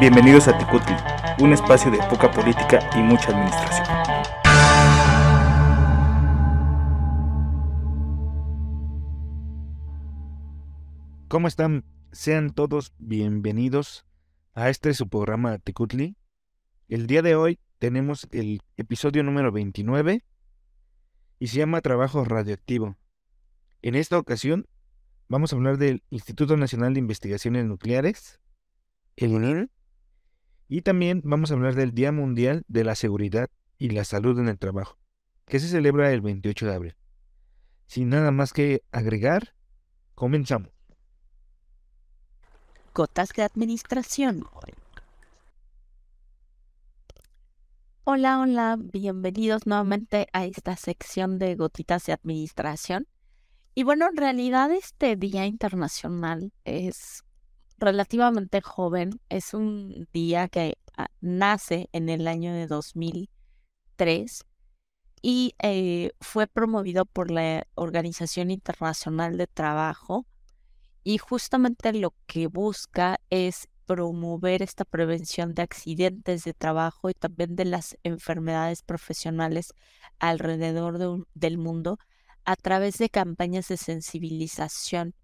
Bienvenidos 0.00 0.48
a 0.48 0.56
Ticutli, 0.56 0.96
un 1.44 1.52
espacio 1.52 1.90
de 1.90 1.98
poca 2.08 2.30
política 2.30 2.78
y 2.96 3.02
mucha 3.02 3.32
administración. 3.32 3.86
¿Cómo 11.28 11.48
están? 11.48 11.84
Sean 12.12 12.48
todos 12.48 12.94
bienvenidos 12.96 14.06
a 14.54 14.70
este 14.70 14.94
su 14.94 15.06
programa 15.06 15.58
Ticutli. 15.58 16.16
El 16.88 17.06
día 17.06 17.20
de 17.20 17.34
hoy 17.34 17.58
tenemos 17.78 18.26
el 18.30 18.62
episodio 18.78 19.22
número 19.22 19.52
29 19.52 20.24
y 21.40 21.46
se 21.48 21.58
llama 21.58 21.82
Trabajo 21.82 22.24
Radioactivo. 22.24 22.96
En 23.82 23.96
esta 23.96 24.18
ocasión 24.18 24.66
vamos 25.28 25.52
a 25.52 25.56
hablar 25.56 25.76
del 25.76 26.02
Instituto 26.08 26.56
Nacional 26.56 26.94
de 26.94 27.00
Investigaciones 27.00 27.66
Nucleares, 27.66 28.40
el 29.16 29.32
ININ, 29.32 29.70
y 30.70 30.82
también 30.82 31.20
vamos 31.24 31.50
a 31.50 31.54
hablar 31.54 31.74
del 31.74 31.92
Día 31.92 32.12
Mundial 32.12 32.64
de 32.68 32.84
la 32.84 32.94
Seguridad 32.94 33.50
y 33.76 33.90
la 33.90 34.04
Salud 34.04 34.38
en 34.38 34.48
el 34.48 34.56
Trabajo, 34.56 34.96
que 35.44 35.58
se 35.58 35.66
celebra 35.66 36.12
el 36.12 36.20
28 36.20 36.64
de 36.64 36.74
abril. 36.74 36.96
Sin 37.88 38.08
nada 38.08 38.30
más 38.30 38.52
que 38.52 38.84
agregar, 38.92 39.52
comenzamos. 40.14 40.70
Gotas 42.94 43.30
de 43.30 43.42
Administración. 43.42 44.44
Hola, 48.04 48.38
hola, 48.38 48.76
bienvenidos 48.78 49.66
nuevamente 49.66 50.28
a 50.32 50.44
esta 50.44 50.76
sección 50.76 51.40
de 51.40 51.56
Gotitas 51.56 52.06
de 52.06 52.12
Administración. 52.12 53.08
Y 53.74 53.82
bueno, 53.82 54.08
en 54.08 54.16
realidad 54.16 54.70
este 54.70 55.16
Día 55.16 55.46
Internacional 55.46 56.52
es 56.64 57.24
relativamente 57.80 58.60
joven. 58.60 59.20
Es 59.28 59.54
un 59.54 60.08
día 60.12 60.48
que 60.48 60.78
ah, 60.96 61.08
nace 61.20 61.88
en 61.92 62.08
el 62.08 62.28
año 62.28 62.52
de 62.52 62.66
2003 62.66 64.44
y 65.22 65.54
eh, 65.62 66.12
fue 66.20 66.46
promovido 66.46 67.04
por 67.06 67.30
la 67.30 67.66
Organización 67.74 68.50
Internacional 68.50 69.36
de 69.36 69.46
Trabajo 69.46 70.26
y 71.02 71.18
justamente 71.18 71.92
lo 71.92 72.14
que 72.26 72.46
busca 72.46 73.20
es 73.30 73.68
promover 73.86 74.62
esta 74.62 74.84
prevención 74.84 75.54
de 75.54 75.62
accidentes 75.62 76.44
de 76.44 76.54
trabajo 76.54 77.10
y 77.10 77.14
también 77.14 77.56
de 77.56 77.64
las 77.64 77.98
enfermedades 78.04 78.82
profesionales 78.82 79.74
alrededor 80.20 81.26
del 81.34 81.58
mundo 81.58 81.98
a 82.44 82.56
través 82.56 82.98
de 82.98 83.08
campañas 83.10 83.68
de 83.68 83.76
sensibilización 83.76 85.14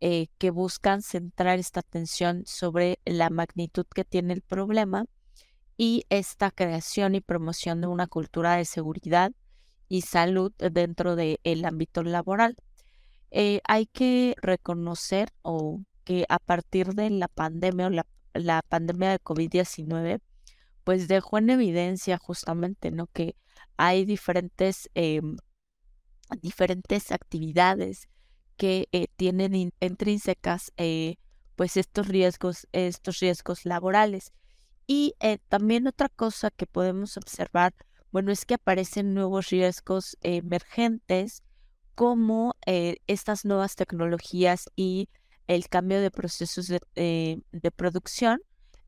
eh, 0.00 0.28
que 0.38 0.50
buscan 0.50 1.02
centrar 1.02 1.58
esta 1.58 1.80
atención 1.80 2.44
sobre 2.46 3.00
la 3.04 3.28
magnitud 3.28 3.84
que 3.94 4.04
tiene 4.04 4.32
el 4.32 4.40
problema 4.40 5.04
y 5.76 6.04
esta 6.08 6.50
creación 6.50 7.14
y 7.14 7.20
promoción 7.20 7.80
de 7.80 7.86
una 7.86 8.06
cultura 8.06 8.56
de 8.56 8.64
seguridad 8.64 9.32
y 9.88 10.02
salud 10.02 10.52
dentro 10.56 11.16
del 11.16 11.64
ámbito 11.64 12.02
laboral. 12.02 12.56
Eh, 13.30 13.60
hay 13.64 13.86
que 13.86 14.34
reconocer 14.40 15.32
o 15.42 15.80
que 16.04 16.24
a 16.28 16.38
partir 16.38 16.94
de 16.94 17.10
la 17.10 17.28
pandemia 17.28 17.86
o 17.86 17.90
la, 17.90 18.62
pandemia 18.62 19.10
de 19.10 19.20
COVID-19, 19.20 20.20
pues 20.84 21.08
dejó 21.08 21.38
en 21.38 21.50
evidencia 21.50 22.18
justamente 22.18 22.90
¿no? 22.90 23.06
que 23.08 23.36
hay 23.76 24.04
diferentes, 24.04 24.88
em, 24.94 25.36
diferentes 26.40 27.12
actividades 27.12 28.08
que 28.60 28.88
eh, 28.92 29.06
tienen 29.16 29.72
intrínsecas 29.80 30.70
eh, 30.76 31.16
pues 31.56 31.78
estos 31.78 32.08
riesgos, 32.08 32.68
estos 32.72 33.18
riesgos 33.20 33.64
laborales. 33.64 34.34
Y 34.86 35.14
eh, 35.20 35.38
también 35.48 35.86
otra 35.86 36.10
cosa 36.10 36.50
que 36.50 36.66
podemos 36.66 37.16
observar, 37.16 37.72
bueno, 38.12 38.30
es 38.30 38.44
que 38.44 38.54
aparecen 38.54 39.14
nuevos 39.14 39.48
riesgos 39.48 40.18
emergentes 40.20 41.42
como 41.94 42.54
estas 42.66 43.46
nuevas 43.46 43.76
tecnologías 43.76 44.66
y 44.76 45.08
el 45.46 45.68
cambio 45.68 46.02
de 46.02 46.10
procesos 46.10 46.66
de, 46.66 47.72
producción, 47.76 48.40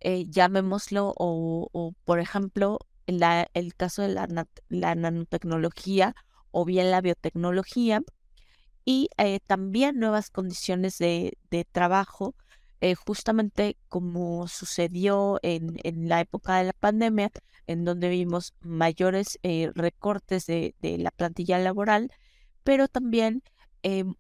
llamémoslo, 0.03 1.15
o, 1.17 1.95
por 2.05 2.21
ejemplo, 2.21 2.79
la, 3.07 3.49
el 3.55 3.75
caso 3.75 4.03
de 4.03 4.09
la, 4.09 4.47
la 4.69 4.95
nanotecnología 4.95 6.15
o 6.51 6.65
bien 6.65 6.91
la 6.91 7.01
biotecnología, 7.01 8.03
y 8.85 9.09
eh, 9.17 9.41
también 9.47 9.99
nuevas 9.99 10.31
condiciones 10.31 10.99
de, 10.99 11.37
trabajo, 11.73 12.35
eh, 12.81 12.95
justamente 12.95 13.77
como 13.89 14.49
sucedió 14.49 15.39
en, 15.43 15.79
la 16.09 16.21
época 16.21 16.57
de 16.59 16.65
la 16.65 16.73
pandemia, 16.73 17.31
en 17.67 17.85
donde 17.85 18.09
vimos 18.09 18.55
mayores 18.61 19.39
eh, 19.43 19.71
recortes 19.75 20.47
de, 20.47 20.75
la 20.83 21.11
plantilla 21.11 21.59
laboral, 21.59 22.11
pero 22.65 22.89
también 22.89 23.43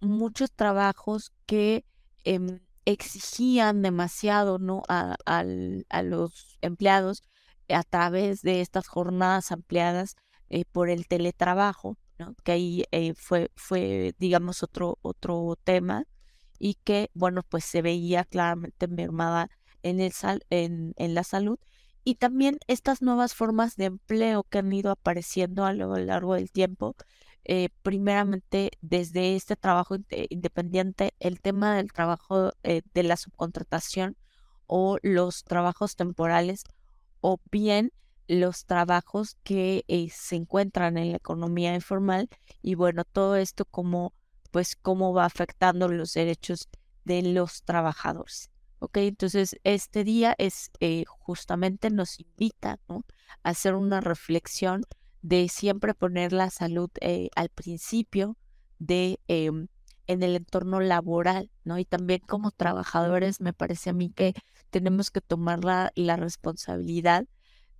muchos 0.00 0.50
trabajos 0.52 1.32
que 1.46 1.84
em, 2.24 2.60
exigían 2.84 3.82
demasiado 3.82 4.58
¿no? 4.58 4.82
a, 4.88 5.16
a 5.24 6.02
los 6.02 6.58
empleados 6.62 7.22
a 7.68 7.84
través 7.84 8.42
de 8.42 8.60
estas 8.60 8.88
jornadas 8.88 9.52
ampliadas 9.52 10.16
por 10.72 10.90
el 10.90 11.06
teletrabajo 11.06 11.96
que 12.44 12.52
ahí 12.52 12.84
eh, 12.90 13.14
fue, 13.14 13.50
fue, 13.56 14.14
digamos, 14.18 14.62
otro, 14.62 14.98
otro 15.02 15.56
tema 15.64 16.06
y 16.58 16.74
que, 16.84 17.10
bueno, 17.14 17.42
pues 17.42 17.64
se 17.64 17.82
veía 17.82 18.24
claramente 18.24 18.88
mermada 18.88 19.50
en, 19.82 20.00
el 20.00 20.12
en, 20.50 20.94
en 20.96 21.14
la 21.14 21.24
salud. 21.24 21.58
Y 22.04 22.16
también 22.16 22.58
estas 22.66 23.02
nuevas 23.02 23.34
formas 23.34 23.76
de 23.76 23.86
empleo 23.86 24.44
que 24.44 24.58
han 24.58 24.72
ido 24.72 24.90
apareciendo 24.90 25.64
a 25.64 25.72
lo 25.72 25.96
largo 25.96 26.34
del 26.34 26.50
tiempo, 26.50 26.96
eh, 27.44 27.70
primeramente 27.82 28.70
desde 28.80 29.34
este 29.34 29.56
trabajo 29.56 29.96
independiente, 30.30 31.14
el 31.18 31.40
tema 31.40 31.76
del 31.76 31.92
trabajo 31.92 32.52
eh, 32.62 32.82
de 32.94 33.02
la 33.02 33.16
subcontratación 33.16 34.16
o 34.66 34.98
los 35.02 35.44
trabajos 35.44 35.96
temporales, 35.96 36.64
o 37.20 37.40
bien 37.50 37.92
los 38.28 38.64
trabajos 38.66 39.36
que 39.42 39.84
eh, 39.88 40.08
se 40.10 40.36
encuentran 40.36 40.98
en 40.98 41.10
la 41.10 41.16
economía 41.16 41.74
informal 41.74 42.28
y 42.62 42.74
bueno, 42.74 43.04
todo 43.04 43.36
esto 43.36 43.64
como 43.64 44.14
pues 44.50 44.76
cómo 44.76 45.12
va 45.12 45.24
afectando 45.24 45.88
los 45.88 46.12
derechos 46.12 46.68
de 47.04 47.22
los 47.22 47.62
trabajadores. 47.64 48.50
¿Ok? 48.78 48.98
Entonces, 48.98 49.56
este 49.64 50.04
día 50.04 50.34
es 50.38 50.70
eh, 50.80 51.04
justamente 51.06 51.90
nos 51.90 52.18
invita 52.18 52.78
a 52.88 53.00
hacer 53.42 53.74
una 53.74 54.00
reflexión 54.00 54.84
de 55.22 55.48
siempre 55.48 55.94
poner 55.94 56.32
la 56.32 56.50
salud 56.50 56.90
eh, 57.00 57.30
al 57.36 57.48
principio 57.48 58.36
de 58.78 59.20
em, 59.28 59.68
en 60.08 60.22
el 60.22 60.34
entorno 60.36 60.80
laboral, 60.80 61.50
¿no? 61.64 61.78
Y 61.78 61.84
también 61.84 62.20
como 62.26 62.50
trabajadores 62.50 63.40
me 63.40 63.52
parece 63.52 63.90
a 63.90 63.92
mí 63.92 64.10
que 64.10 64.34
tenemos 64.70 65.10
que 65.10 65.20
tomar 65.20 65.64
la, 65.64 65.92
la 65.94 66.16
responsabilidad 66.16 67.24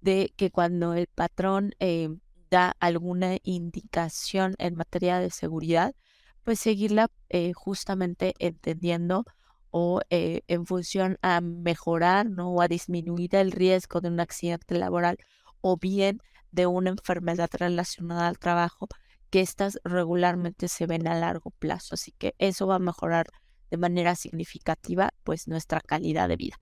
de 0.03 0.35
que 0.37 0.51
cuando 0.51 0.95
el 0.95 1.07
patrón 1.07 1.73
eh, 1.79 2.11
da 2.51 2.77
alguna 2.81 3.39
indicación 3.45 4.55
en 4.59 4.75
materia 4.75 5.19
de 5.21 5.31
seguridad, 5.31 5.95
pues 6.43 6.59
seguirla 6.59 7.11
eh, 7.31 7.53
justamente 7.55 8.35
entendiendo 8.39 9.25
o 9.71 10.01
eh, 10.11 10.43
en 10.49 10.67
función 10.67 11.19
a 11.23 11.41
mejorar 11.41 12.29
¿no? 12.29 12.51
o 12.53 12.61
a 12.61 12.69
disminuir 12.69 13.35
el 13.37 13.53
riesgo 13.53 14.01
de 14.01 14.09
un 14.09 14.21
accidente 14.21 14.77
laboral 14.77 15.17
o 15.63 15.79
bien 15.79 16.21
de 16.51 16.67
una 16.67 16.91
enfermedad 16.91 17.49
relacionada 17.53 18.29
al 18.29 18.39
trabajo, 18.39 18.89
que 19.31 19.41
estas 19.41 19.79
regularmente 19.85 20.69
se 20.69 20.87
ven 20.87 21.09
a 21.09 21.15
largo 21.15 21.53
plazo. 21.53 21.95
Así 21.95 22.13
que 22.19 22.35
eso 22.39 22.67
va 22.67 22.75
a 22.75 22.81
mejorar 22.81 23.29
de 23.71 23.79
manera 23.79 24.15
significativa 24.17 25.15
pues 25.23 25.49
nuestra 25.49 25.81
calidad 25.81 26.29
de 26.29 26.37
vida. 26.37 26.57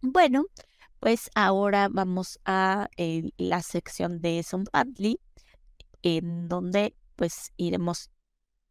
Bueno, 0.00 0.46
pues 1.04 1.30
ahora 1.34 1.88
vamos 1.90 2.40
a 2.46 2.88
eh, 2.96 3.28
la 3.36 3.60
sección 3.60 4.22
de 4.22 4.42
Zompantli, 4.42 5.20
en 6.00 6.48
donde 6.48 6.96
pues 7.14 7.52
iremos 7.58 8.08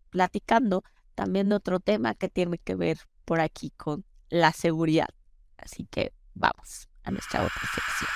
platicando 0.10 0.84
también 1.14 1.50
de 1.50 1.58
otro 1.58 1.80
tema 1.80 2.16
que 2.16 2.30
tiene 2.30 2.58
que 2.58 2.74
ver 2.74 2.98
por 3.24 3.40
aquí 3.40 3.70
con 3.78 4.04
la 4.30 4.52
seguridad. 4.52 5.10
Así 5.58 5.88
que 5.92 6.12
vamos 6.34 6.90
a 7.04 7.12
nuestra 7.12 7.44
otra 7.44 7.62
sección. 7.72 8.10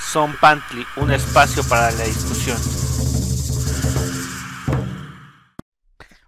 Zompantli, 0.00 0.84
un 0.96 1.12
espacio 1.12 1.62
para 1.68 1.92
la 1.92 2.02
discusión. 2.02 2.58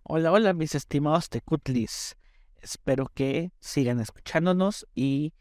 Hola, 0.04 0.30
hola 0.30 0.52
mis 0.52 0.76
estimados 0.76 1.28
tecutlis. 1.28 2.16
Espero 2.60 3.10
que 3.12 3.50
sigan 3.58 3.98
escuchándonos 3.98 4.86
y 4.94 5.34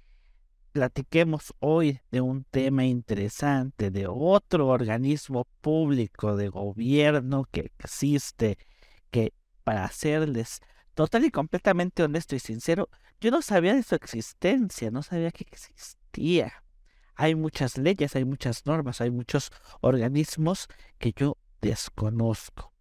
platiquemos 0.75 1.54
hoy 1.60 2.01
de 2.12 2.19
un 2.19 2.44
tema 2.44 2.83
interesante, 2.83 3.92
de 3.92 4.07
otro 4.10 4.68
organismo 4.68 5.48
público 5.62 6.36
de 6.36 6.50
gobierno 6.50 7.45
que 7.50 7.72
existe, 7.80 8.57
que 9.10 9.31
para 9.63 9.88
serles 9.88 10.60
total 10.94 11.24
y 11.24 11.31
completamente 11.31 12.04
honesto 12.04 12.36
y 12.36 12.39
sincero, 12.39 12.89
yo 13.22 13.31
no 13.31 13.42
sabía 13.42 13.74
de 13.74 13.83
su 13.83 13.95
existencia, 13.95 14.92
no 14.92 15.01
sabía 15.01 15.31
que 15.31 15.45
existía. 15.50 16.51
Hay 17.16 17.36
muchas 17.36 17.78
leyes, 17.78 18.13
hay 18.18 18.25
muchas 18.25 18.66
normas, 18.66 19.00
hay 19.00 19.12
muchos 19.12 19.54
organismos 19.80 20.68
que 20.98 21.13
yo 21.16 21.38
desconozco. 21.62 22.74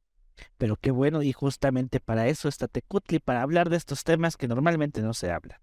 Pero 0.58 0.74
qué 0.74 0.90
bueno, 0.90 1.22
y 1.22 1.32
justamente 1.32 2.00
para 2.00 2.26
eso 2.26 2.48
está 2.48 2.66
Tecutli, 2.66 3.20
para 3.20 3.42
hablar 3.42 3.70
de 3.70 3.76
estos 3.76 4.02
temas 4.02 4.36
que 4.36 4.48
normalmente 4.48 5.00
no 5.00 5.14
se 5.14 5.30
hablan. 5.30 5.60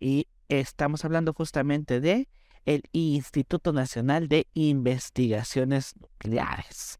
Y 0.00 0.26
estamos 0.48 1.04
hablando 1.04 1.32
justamente 1.32 2.00
de 2.00 2.28
el 2.64 2.82
Instituto 2.92 3.72
Nacional 3.72 4.28
de 4.28 4.46
Investigaciones 4.54 5.94
Nucleares. 6.00 6.98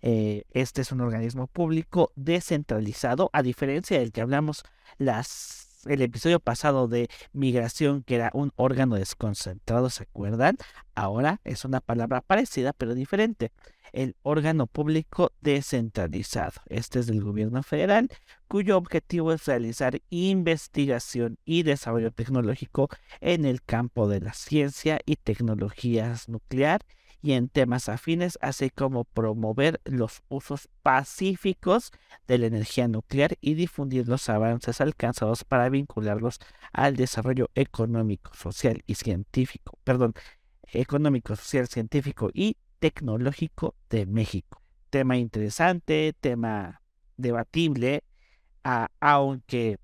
Eh, 0.00 0.44
este 0.52 0.82
es 0.82 0.92
un 0.92 1.00
organismo 1.00 1.46
público 1.46 2.12
descentralizado, 2.16 3.30
a 3.32 3.42
diferencia 3.42 3.98
del 3.98 4.12
que 4.12 4.20
hablamos 4.20 4.62
las 4.96 5.68
el 5.86 6.02
episodio 6.02 6.40
pasado 6.40 6.88
de 6.88 7.08
migración, 7.32 8.02
que 8.02 8.16
era 8.16 8.30
un 8.34 8.52
órgano 8.56 8.96
desconcentrado, 8.96 9.90
¿se 9.90 10.04
acuerdan? 10.04 10.56
Ahora 10.94 11.40
es 11.44 11.64
una 11.64 11.80
palabra 11.80 12.20
parecida, 12.20 12.72
pero 12.72 12.94
diferente. 12.94 13.52
El 13.92 14.16
órgano 14.22 14.66
público 14.66 15.32
descentralizado. 15.40 16.60
Este 16.66 17.00
es 17.00 17.06
del 17.06 17.22
gobierno 17.22 17.62
federal, 17.62 18.08
cuyo 18.48 18.76
objetivo 18.76 19.32
es 19.32 19.46
realizar 19.46 20.00
investigación 20.10 21.38
y 21.44 21.62
desarrollo 21.62 22.10
tecnológico 22.12 22.88
en 23.20 23.44
el 23.44 23.62
campo 23.62 24.08
de 24.08 24.20
la 24.20 24.32
ciencia 24.32 25.00
y 25.04 25.16
tecnologías 25.16 26.28
nuclear 26.28 26.82
y 27.20 27.32
en 27.32 27.48
temas 27.48 27.88
afines, 27.88 28.38
así 28.40 28.70
como 28.70 29.04
promover 29.04 29.80
los 29.84 30.22
usos 30.28 30.68
pacíficos 30.82 31.90
de 32.26 32.38
la 32.38 32.46
energía 32.46 32.88
nuclear 32.88 33.36
y 33.40 33.54
difundir 33.54 34.08
los 34.08 34.28
avances 34.28 34.80
alcanzados 34.80 35.44
para 35.44 35.68
vincularlos 35.68 36.38
al 36.72 36.96
desarrollo 36.96 37.50
económico, 37.54 38.32
social 38.34 38.82
y 38.86 38.94
científico, 38.94 39.78
perdón, 39.84 40.14
económico, 40.72 41.34
social, 41.34 41.66
científico 41.66 42.30
y 42.32 42.56
tecnológico 42.78 43.74
de 43.90 44.06
México. 44.06 44.62
Tema 44.90 45.16
interesante, 45.16 46.14
tema 46.20 46.82
debatible, 47.16 48.04
aunque 49.00 49.78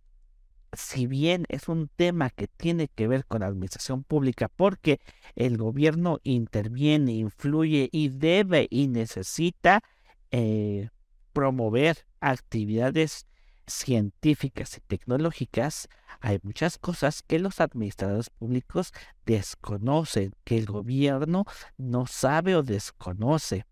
si 0.72 1.06
bien 1.06 1.46
es 1.48 1.68
un 1.68 1.88
tema 1.88 2.30
que 2.30 2.48
tiene 2.48 2.88
que 2.88 3.06
ver 3.06 3.24
con 3.26 3.40
la 3.40 3.46
administración 3.46 4.02
pública 4.02 4.48
porque 4.48 5.00
el 5.36 5.56
gobierno 5.56 6.18
interviene, 6.24 7.12
influye 7.12 7.88
y 7.92 8.08
debe 8.08 8.66
y 8.70 8.88
necesita 8.88 9.82
eh, 10.30 10.88
promover 11.32 12.06
actividades 12.20 13.26
científicas 13.66 14.76
y 14.76 14.80
tecnológicas, 14.80 15.88
hay 16.20 16.38
muchas 16.42 16.78
cosas 16.78 17.22
que 17.22 17.38
los 17.38 17.60
administradores 17.60 18.30
públicos 18.30 18.92
desconocen, 19.26 20.34
que 20.44 20.58
el 20.58 20.66
gobierno 20.66 21.44
no 21.76 22.06
sabe 22.06 22.56
o 22.56 22.62
desconoce. 22.62 23.66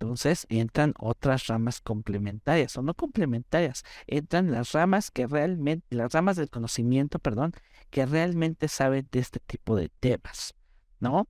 Entonces 0.00 0.46
entran 0.48 0.94
otras 0.98 1.46
ramas 1.46 1.80
complementarias, 1.82 2.76
o 2.78 2.82
no 2.82 2.94
complementarias, 2.94 3.84
entran 4.06 4.50
las 4.50 4.72
ramas 4.72 5.10
que 5.10 5.26
realmente, 5.26 5.94
las 5.94 6.12
ramas 6.12 6.36
del 6.36 6.48
conocimiento, 6.48 7.18
perdón, 7.18 7.52
que 7.90 8.06
realmente 8.06 8.68
saben 8.68 9.06
de 9.12 9.18
este 9.18 9.40
tipo 9.40 9.76
de 9.76 9.90
temas, 10.00 10.54
¿no? 11.00 11.28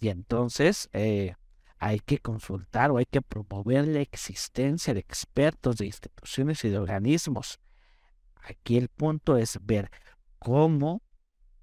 Y 0.00 0.08
entonces 0.08 0.88
eh, 0.92 1.34
hay 1.82 1.98
que 1.98 2.18
consultar 2.18 2.92
o 2.92 2.98
hay 2.98 3.06
que 3.06 3.20
promover 3.20 3.88
la 3.88 4.00
existencia 4.00 4.94
de 4.94 5.00
expertos, 5.00 5.78
de 5.78 5.86
instituciones 5.86 6.64
y 6.64 6.68
de 6.68 6.78
organismos. 6.78 7.58
Aquí 8.36 8.78
el 8.78 8.88
punto 8.88 9.36
es 9.36 9.58
ver 9.60 9.90
cómo 10.38 11.02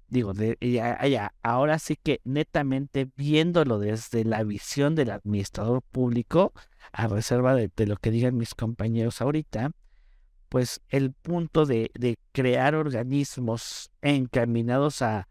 digo, 0.08 0.34
de, 0.34 0.58
ya, 0.60 1.32
ahora 1.42 1.78
sí 1.78 1.96
que 1.96 2.20
netamente 2.24 3.08
viéndolo 3.16 3.78
desde 3.78 4.24
la 4.24 4.42
visión 4.42 4.94
del 4.94 5.10
administrador 5.10 5.82
público, 5.82 6.52
a 6.92 7.06
reserva 7.06 7.54
de, 7.54 7.70
lo 7.86 7.96
que 7.96 8.10
digan 8.10 8.36
mis 8.36 8.54
compañeros 8.54 9.22
ahorita, 9.22 9.70
pues 10.50 10.82
el 10.88 11.12
punto 11.12 11.64
de, 11.64 12.18
crear 12.32 12.74
organismos 12.74 13.90
encaminados 14.02 15.00
a 15.00 15.28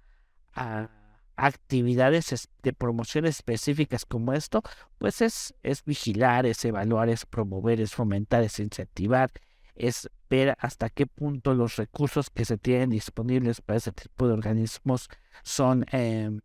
actividades 1.45 2.49
de 2.63 2.73
promoción 2.73 3.25
específicas 3.25 4.05
como 4.05 4.33
esto, 4.33 4.61
pues 4.97 5.21
es, 5.21 5.53
es 5.63 5.83
vigilar, 5.85 6.45
es 6.45 6.63
evaluar, 6.65 7.09
es 7.09 7.25
promover, 7.25 7.79
es 7.81 7.93
fomentar, 7.93 8.43
es 8.43 8.59
incentivar, 8.59 9.31
es 9.75 10.09
ver 10.29 10.55
hasta 10.59 10.89
qué 10.89 11.07
punto 11.07 11.53
los 11.53 11.77
recursos 11.77 12.29
que 12.29 12.45
se 12.45 12.57
tienen 12.57 12.89
disponibles 12.89 13.61
para 13.61 13.77
ese 13.77 13.91
tipo 13.91 14.27
de 14.27 14.33
organismos 14.33 15.09
son 15.43 15.85
em, 15.91 16.41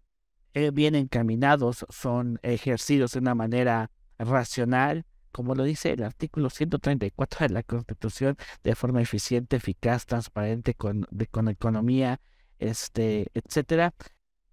eh, 0.55 0.71
bien 0.71 0.95
encaminados, 0.95 1.85
son 1.91 2.39
ejercidos 2.43 3.13
de 3.13 3.19
una 3.19 3.35
manera 3.35 3.91
racional, 4.19 5.05
como 5.33 5.57
lo 5.57 5.65
dice 5.65 5.93
el 5.93 6.05
artículo 6.05 6.49
134 6.49 7.49
de 7.49 7.53
la 7.53 7.63
Constitución, 7.65 8.37
de 8.63 8.77
forma 8.77 9.03
eficiente, 9.03 9.57
eficaz, 9.57 10.07
transparente, 10.07 10.75
con, 10.75 11.09
con 11.33 11.49
economía, 11.49 12.21
este, 12.61 13.27
etcétera. 13.35 13.95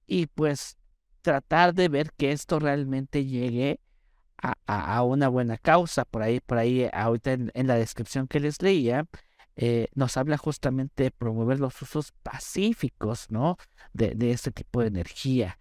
Y 0.07 0.27
pues 0.27 0.77
tratar 1.21 1.73
de 1.73 1.87
ver 1.89 2.11
que 2.13 2.31
esto 2.31 2.59
realmente 2.59 3.25
llegue 3.25 3.79
a, 4.67 5.03
una 5.03 5.27
buena 5.27 5.57
causa. 5.57 6.05
Por 6.05 6.23
ahí, 6.23 6.39
por 6.39 6.57
ahí, 6.57 6.89
ahorita 6.91 7.33
en, 7.33 7.67
la 7.67 7.75
descripción 7.75 8.27
que 8.27 8.39
les 8.39 8.61
leía, 8.61 9.05
eh, 9.55 9.87
nos 9.93 10.17
habla 10.17 10.37
justamente 10.37 11.03
de 11.03 11.11
promover 11.11 11.59
los 11.59 11.79
usos 11.81 12.11
pacíficos, 12.23 13.29
¿no? 13.29 13.57
De, 13.93 14.15
de 14.15 14.31
este 14.31 14.51
tipo 14.51 14.81
de 14.81 14.87
energía. 14.87 15.59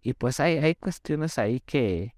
Y 0.00 0.14
pues 0.14 0.40
hay, 0.40 0.58
hay 0.58 0.74
cuestiones 0.74 1.38
ahí 1.38 1.60
que, 1.60 2.14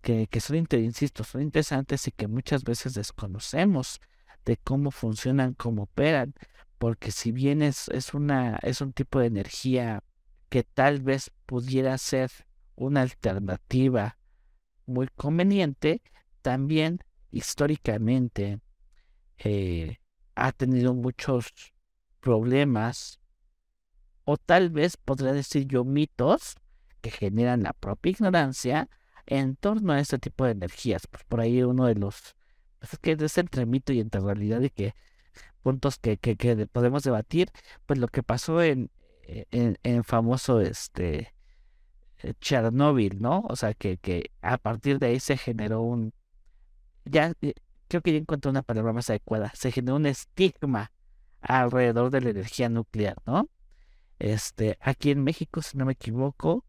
que, 0.00 0.26
que 0.26 0.40
son, 0.40 0.56
insisto, 0.72 1.24
son 1.24 1.42
interesantes 1.42 2.06
y 2.06 2.12
que 2.12 2.28
muchas 2.28 2.64
veces 2.64 2.94
desconocemos 2.94 4.00
de 4.44 4.56
cómo 4.56 4.90
funcionan, 4.90 5.54
cómo 5.54 5.84
operan, 5.84 6.34
porque 6.78 7.10
si 7.10 7.32
bien 7.32 7.62
es, 7.62 7.88
es, 7.88 8.14
una, 8.14 8.58
es 8.62 8.80
un 8.80 8.92
tipo 8.92 9.18
de 9.20 9.26
energía 9.26 10.02
que 10.48 10.62
tal 10.62 11.00
vez 11.00 11.30
pudiera 11.46 11.96
ser 11.98 12.30
una 12.74 13.02
alternativa 13.02 14.18
muy 14.86 15.08
conveniente, 15.08 16.02
también 16.42 17.00
históricamente 17.30 18.60
eh, 19.38 19.98
ha 20.34 20.52
tenido 20.52 20.94
muchos 20.94 21.52
problemas 22.20 23.20
o 24.24 24.36
tal 24.36 24.70
vez 24.70 24.96
podría 24.96 25.32
decir 25.32 25.66
yo 25.66 25.84
mitos 25.84 26.56
que 27.00 27.10
generan 27.10 27.62
la 27.62 27.72
propia 27.72 28.10
ignorancia 28.10 28.88
en 29.26 29.56
torno 29.56 29.92
a 29.92 30.00
este 30.00 30.18
tipo 30.18 30.44
de 30.44 30.52
energías. 30.52 31.06
Pues 31.06 31.24
por 31.24 31.40
ahí 31.40 31.62
uno 31.62 31.86
de 31.86 31.94
los 31.94 32.34
pues 32.78 32.92
es 32.94 32.98
que 32.98 33.12
es 33.12 33.38
entre 33.38 33.66
mito 33.66 33.92
y 33.92 34.00
entre 34.00 34.20
realidad 34.20 34.60
y 34.60 34.70
que 34.70 34.94
puntos 35.62 35.98
que, 35.98 36.16
que, 36.16 36.36
que 36.36 36.66
podemos 36.66 37.02
debatir, 37.02 37.50
pues 37.86 37.98
lo 37.98 38.08
que 38.08 38.22
pasó 38.22 38.62
en, 38.62 38.90
en, 39.28 39.78
en 39.82 40.04
famoso 40.04 40.60
este 40.60 41.34
eh, 42.22 42.34
Chernobyl, 42.40 43.20
¿no? 43.20 43.44
O 43.48 43.56
sea, 43.56 43.74
que, 43.74 43.98
que 43.98 44.30
a 44.42 44.58
partir 44.58 44.98
de 44.98 45.08
ahí 45.08 45.20
se 45.20 45.36
generó 45.36 45.82
un, 45.82 46.12
ya 47.04 47.32
eh, 47.42 47.54
creo 47.88 48.02
que 48.02 48.12
ya 48.12 48.18
encontré 48.18 48.50
una 48.50 48.62
palabra 48.62 48.92
más 48.92 49.10
adecuada, 49.10 49.52
se 49.54 49.70
generó 49.72 49.96
un 49.96 50.06
estigma 50.06 50.92
alrededor 51.40 52.10
de 52.10 52.20
la 52.20 52.30
energía 52.30 52.68
nuclear, 52.68 53.16
¿no? 53.26 53.48
Este, 54.18 54.78
aquí 54.80 55.10
en 55.10 55.22
México, 55.22 55.62
si 55.62 55.78
no 55.78 55.86
me 55.86 55.92
equivoco, 55.92 56.64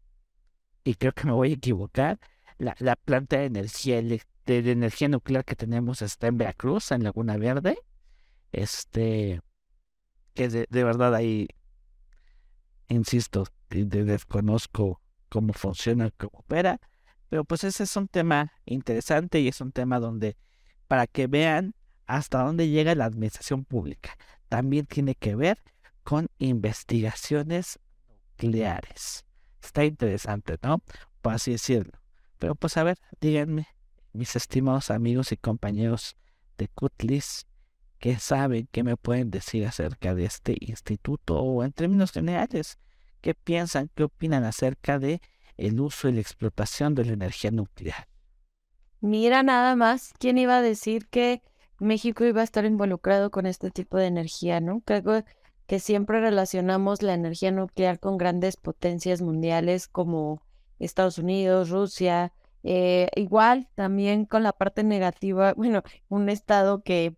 y 0.84 0.94
creo 0.94 1.12
que 1.12 1.26
me 1.26 1.32
voy 1.32 1.50
a 1.50 1.54
equivocar, 1.54 2.18
la, 2.58 2.76
la 2.78 2.96
planta 2.96 3.38
de 3.38 3.46
energía, 3.46 4.00
de, 4.02 4.22
energía 4.46 5.08
nuclear 5.08 5.44
que 5.44 5.56
tenemos 5.56 6.02
está 6.02 6.28
en 6.28 6.38
Veracruz, 6.38 6.92
en 6.92 7.02
Laguna 7.02 7.36
Verde, 7.36 7.78
este, 8.52 9.40
que 10.34 10.48
de, 10.48 10.66
de 10.70 10.84
verdad 10.84 11.14
ahí, 11.14 11.48
insisto, 12.90 13.46
desconozco 13.70 15.00
cómo 15.28 15.52
funciona, 15.52 16.10
cómo 16.10 16.40
opera. 16.40 16.80
Pero 17.28 17.44
pues 17.44 17.64
ese 17.64 17.84
es 17.84 17.96
un 17.96 18.08
tema 18.08 18.52
interesante 18.66 19.40
y 19.40 19.48
es 19.48 19.60
un 19.60 19.72
tema 19.72 20.00
donde 20.00 20.36
para 20.88 21.06
que 21.06 21.28
vean 21.28 21.74
hasta 22.06 22.42
dónde 22.42 22.68
llega 22.68 22.94
la 22.96 23.04
administración 23.04 23.64
pública. 23.64 24.16
También 24.48 24.86
tiene 24.86 25.14
que 25.14 25.36
ver 25.36 25.62
con 26.02 26.28
investigaciones 26.38 27.78
nucleares. 28.08 29.24
Está 29.62 29.84
interesante, 29.84 30.56
¿no? 30.62 30.82
Por 31.22 31.34
así 31.34 31.52
decirlo. 31.52 31.92
Pero 32.38 32.56
pues 32.56 32.76
a 32.76 32.82
ver, 32.82 32.98
díganme, 33.20 33.68
mis 34.12 34.34
estimados 34.34 34.90
amigos 34.90 35.30
y 35.30 35.36
compañeros 35.36 36.16
de 36.58 36.66
Cutlis, 36.68 37.46
¿qué 38.00 38.18
saben, 38.18 38.68
qué 38.72 38.82
me 38.82 38.96
pueden 38.96 39.30
decir 39.30 39.66
acerca 39.66 40.14
de 40.14 40.24
este 40.24 40.56
instituto 40.58 41.38
o 41.38 41.62
en 41.62 41.72
términos 41.72 42.10
generales? 42.10 42.78
¿Qué 43.20 43.34
piensan, 43.34 43.90
qué 43.94 44.04
opinan 44.04 44.44
acerca 44.44 44.98
de 44.98 45.20
el 45.58 45.78
uso 45.78 46.08
y 46.08 46.12
la 46.12 46.20
explotación 46.20 46.94
de 46.94 47.04
la 47.04 47.12
energía 47.12 47.50
nuclear? 47.50 48.08
Mira 49.00 49.42
nada 49.42 49.76
más, 49.76 50.14
¿quién 50.18 50.38
iba 50.38 50.56
a 50.56 50.62
decir 50.62 51.06
que 51.08 51.42
México 51.78 52.24
iba 52.24 52.40
a 52.40 52.44
estar 52.44 52.64
involucrado 52.64 53.30
con 53.30 53.46
este 53.46 53.70
tipo 53.70 53.98
de 53.98 54.06
energía, 54.06 54.60
no? 54.60 54.82
Que, 54.82 55.24
que 55.66 55.78
siempre 55.78 56.20
relacionamos 56.20 57.02
la 57.02 57.14
energía 57.14 57.50
nuclear 57.50 58.00
con 58.00 58.16
grandes 58.16 58.56
potencias 58.56 59.20
mundiales 59.20 59.88
como 59.88 60.42
Estados 60.78 61.18
Unidos, 61.18 61.68
Rusia, 61.68 62.32
eh, 62.62 63.08
igual 63.16 63.68
también 63.74 64.24
con 64.24 64.42
la 64.42 64.52
parte 64.52 64.84
negativa, 64.84 65.52
bueno, 65.56 65.82
un 66.08 66.28
estado 66.30 66.82
que 66.82 67.14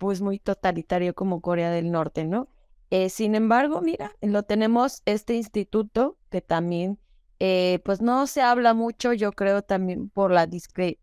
pues 0.00 0.22
muy 0.22 0.38
totalitario 0.38 1.14
como 1.14 1.42
Corea 1.42 1.70
del 1.70 1.92
Norte, 1.92 2.24
¿no? 2.24 2.48
Eh, 2.88 3.10
sin 3.10 3.34
embargo, 3.34 3.82
mira, 3.82 4.16
lo 4.22 4.44
tenemos 4.44 5.02
este 5.04 5.34
instituto 5.34 6.16
que 6.30 6.40
también, 6.40 6.98
eh, 7.38 7.80
pues 7.84 8.00
no 8.00 8.26
se 8.26 8.40
habla 8.40 8.72
mucho, 8.72 9.12
yo 9.12 9.32
creo 9.32 9.60
también 9.62 10.08
por 10.08 10.32
la 10.32 10.46
discre 10.46 10.98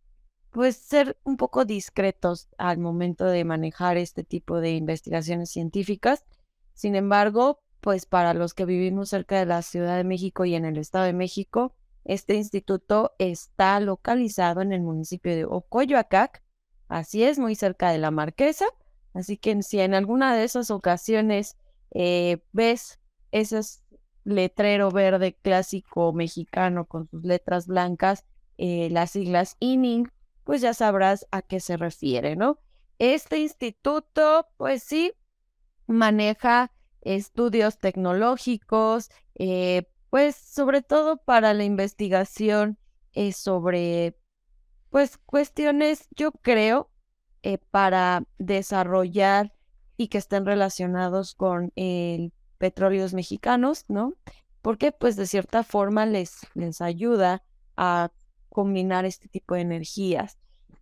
pues 0.50 0.77
ser 0.77 1.16
un 1.24 1.38
poco 1.38 1.63
discretos 1.63 2.50
al 2.58 2.80
momento 2.80 3.25
de 3.25 3.46
manejar 3.46 3.98
este 3.98 4.24
tipo 4.24 4.60
de 4.60 4.72
investigaciones 4.72 5.51
científicas. 5.51 6.25
Sin 6.74 6.96
embargo, 6.96 7.62
pues 7.82 8.08
para 8.08 8.34
los 8.34 8.56
que 8.56 8.66
vivimos 8.66 9.10
cerca 9.10 9.38
de 9.38 9.46
la 9.46 9.62
Ciudad 9.62 9.96
de 9.98 10.04
México 10.04 10.44
y 10.46 10.56
en 10.56 10.66
el 10.66 10.80
Estado 10.80 11.06
de 11.06 11.13
México, 11.13 11.75
este 12.04 12.34
instituto 12.34 13.13
está 13.20 13.80
localizado 13.80 14.62
en 14.62 14.74
el 14.74 14.82
municipio 14.82 15.36
de 15.36 15.46
Ocoyoacac, 15.46 16.42
así 16.88 17.24
es, 17.24 17.38
muy 17.38 17.54
cerca 17.54 17.92
de 17.92 18.00
la 18.00 18.10
Marquesa. 18.10 18.66
Así 19.14 19.38
que 19.38 19.62
si 19.64 19.80
en 19.80 19.94
alguna 19.94 20.36
de 20.36 20.44
esas 20.44 20.72
ocasiones 20.72 21.58
eh, 21.92 22.44
ves 22.52 23.00
ese 23.32 23.62
letrero 24.24 24.92
verde 24.92 25.38
clásico 25.42 26.14
mexicano 26.14 26.86
con 26.86 27.08
sus 27.10 27.24
letras 27.24 27.68
blancas, 27.68 28.26
eh, 28.58 28.90
las 28.92 29.12
siglas 29.12 29.56
ININ, 29.60 30.12
pues 30.44 30.62
ya 30.62 30.74
sabrás 30.74 31.28
a 31.32 31.42
qué 31.42 31.60
se 31.60 31.78
refiere, 31.78 32.36
¿no? 32.36 32.60
Este 33.00 33.38
instituto, 33.38 34.48
pues 34.58 34.84
sí, 34.84 35.14
maneja 35.86 36.72
estudios 37.02 37.78
tecnológicos, 37.78 39.10
eh, 39.36 39.84
pues 40.10 40.36
sobre 40.36 40.82
todo 40.82 41.18
para 41.18 41.54
la 41.54 41.64
investigación 41.64 42.78
sobre, 43.34 44.16
pues 44.90 45.18
cuestiones, 45.18 46.08
yo 46.16 46.32
creo, 46.32 46.92
eh, 47.48 47.60
para 47.72 48.25
desarrollar 48.39 49.54
y 49.96 50.10
que 50.10 50.18
estén 50.18 50.46
relacionados 50.46 51.34
con 51.34 51.72
el 51.77 52.34
petróleos 52.58 53.13
mexicanos, 53.13 53.86
¿no? 53.88 54.16
Porque 54.62 54.92
pues 54.92 55.16
de 55.16 55.27
cierta 55.27 55.63
forma 55.63 56.06
les, 56.06 56.39
les 56.56 56.82
ayuda 56.82 57.46
a 57.77 58.12
combinar 58.50 59.06
este 59.06 59.30
tipo 59.30 59.56
de 59.56 59.62
energías. 59.62 60.38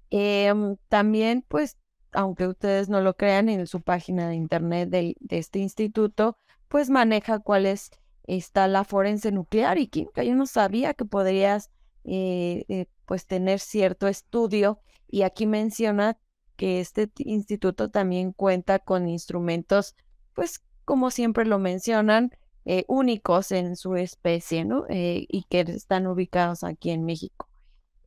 Em, 0.09 0.77
también 0.89 1.45
pues 1.47 1.77
aunque 2.13 2.47
ustedes 2.47 2.89
no 2.89 2.99
lo 2.99 3.15
crean, 3.15 3.47
en 3.49 3.67
su 3.67 3.81
página 3.81 4.27
de 4.27 4.35
internet 4.35 4.89
de, 4.89 5.15
este 5.29 5.59
instituto, 5.59 6.39
pues 6.67 6.89
maneja 6.89 7.37
cuál 7.37 7.67
es 7.67 7.91
está 8.23 8.67
la 8.67 8.85
forense 8.85 9.31
nuclear 9.31 9.77
y 9.77 9.85
química. 9.85 10.23
Yo 10.23 10.33
no 10.33 10.47
sabía 10.47 10.95
que 10.95 11.05
podrías 11.05 11.69
eh, 12.05 12.65
eh, 12.69 12.87
pues 13.05 13.27
tener 13.27 13.59
cierto 13.59 14.07
estudio 14.07 14.79
y 15.07 15.21
aquí 15.21 15.45
menciona 15.45 16.17
que 16.55 16.79
este 16.79 17.11
instituto 17.17 17.89
también 17.89 18.31
cuenta 18.31 18.79
con 18.79 19.07
instrumentos, 19.07 19.95
pues 20.33 20.63
como 20.85 21.11
siempre 21.11 21.45
lo 21.45 21.59
mencionan, 21.59 22.31
eh, 22.65 22.83
únicos 22.87 23.51
en 23.51 23.75
su 23.75 23.95
especie, 23.95 24.65
¿no? 24.65 24.85
y 24.89 25.45
que 25.49 25.61
están 25.61 26.07
ubicados 26.07 26.63
aquí 26.63 26.91
en 26.91 27.05
México. 27.05 27.47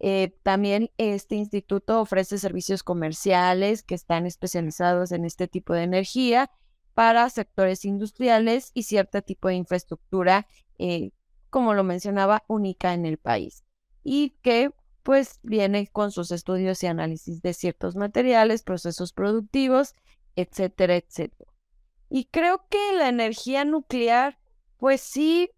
Eh, 0.01 0.37
también 0.43 0.91
este 0.97 1.35
instituto 1.35 2.01
ofrece 2.01 2.39
servicios 2.39 2.83
comerciales 2.83 3.83
que 3.83 3.95
están 3.97 4.27
especializados 4.27 5.11
en 5.13 5.25
este 5.25 5.49
tipo 5.49 5.73
de 5.75 5.83
energía 5.83 6.51
para 6.95 7.29
sectores 7.31 7.85
industriales 7.85 8.71
y 8.75 8.85
cierto 8.85 9.23
tipo 9.23 9.49
de 9.49 9.55
infraestructura, 9.55 10.47
eh, 10.79 11.11
como 11.51 11.75
lo 11.75 11.85
mencionaba, 11.85 12.45
única 12.49 12.95
en 12.95 13.07
el 13.07 13.19
país. 13.19 13.65
Y 14.05 14.31
que 14.43 14.71
pues 15.09 15.41
viene 15.43 15.87
con 15.87 16.13
sus 16.13 16.31
estudios 16.33 16.83
y 16.83 16.87
análisis 16.87 17.41
de 17.41 17.55
ciertos 17.55 17.97
materiales, 17.97 18.63
procesos 18.63 19.15
productivos, 19.15 19.95
etcétera, 20.37 20.97
etcétera. 20.97 21.51
Y 22.11 22.27
creo 22.27 22.67
que 22.69 22.93
la 22.93 23.09
energía 23.09 23.65
nuclear, 23.65 24.39
pues 24.77 25.01
sí, 25.01 25.51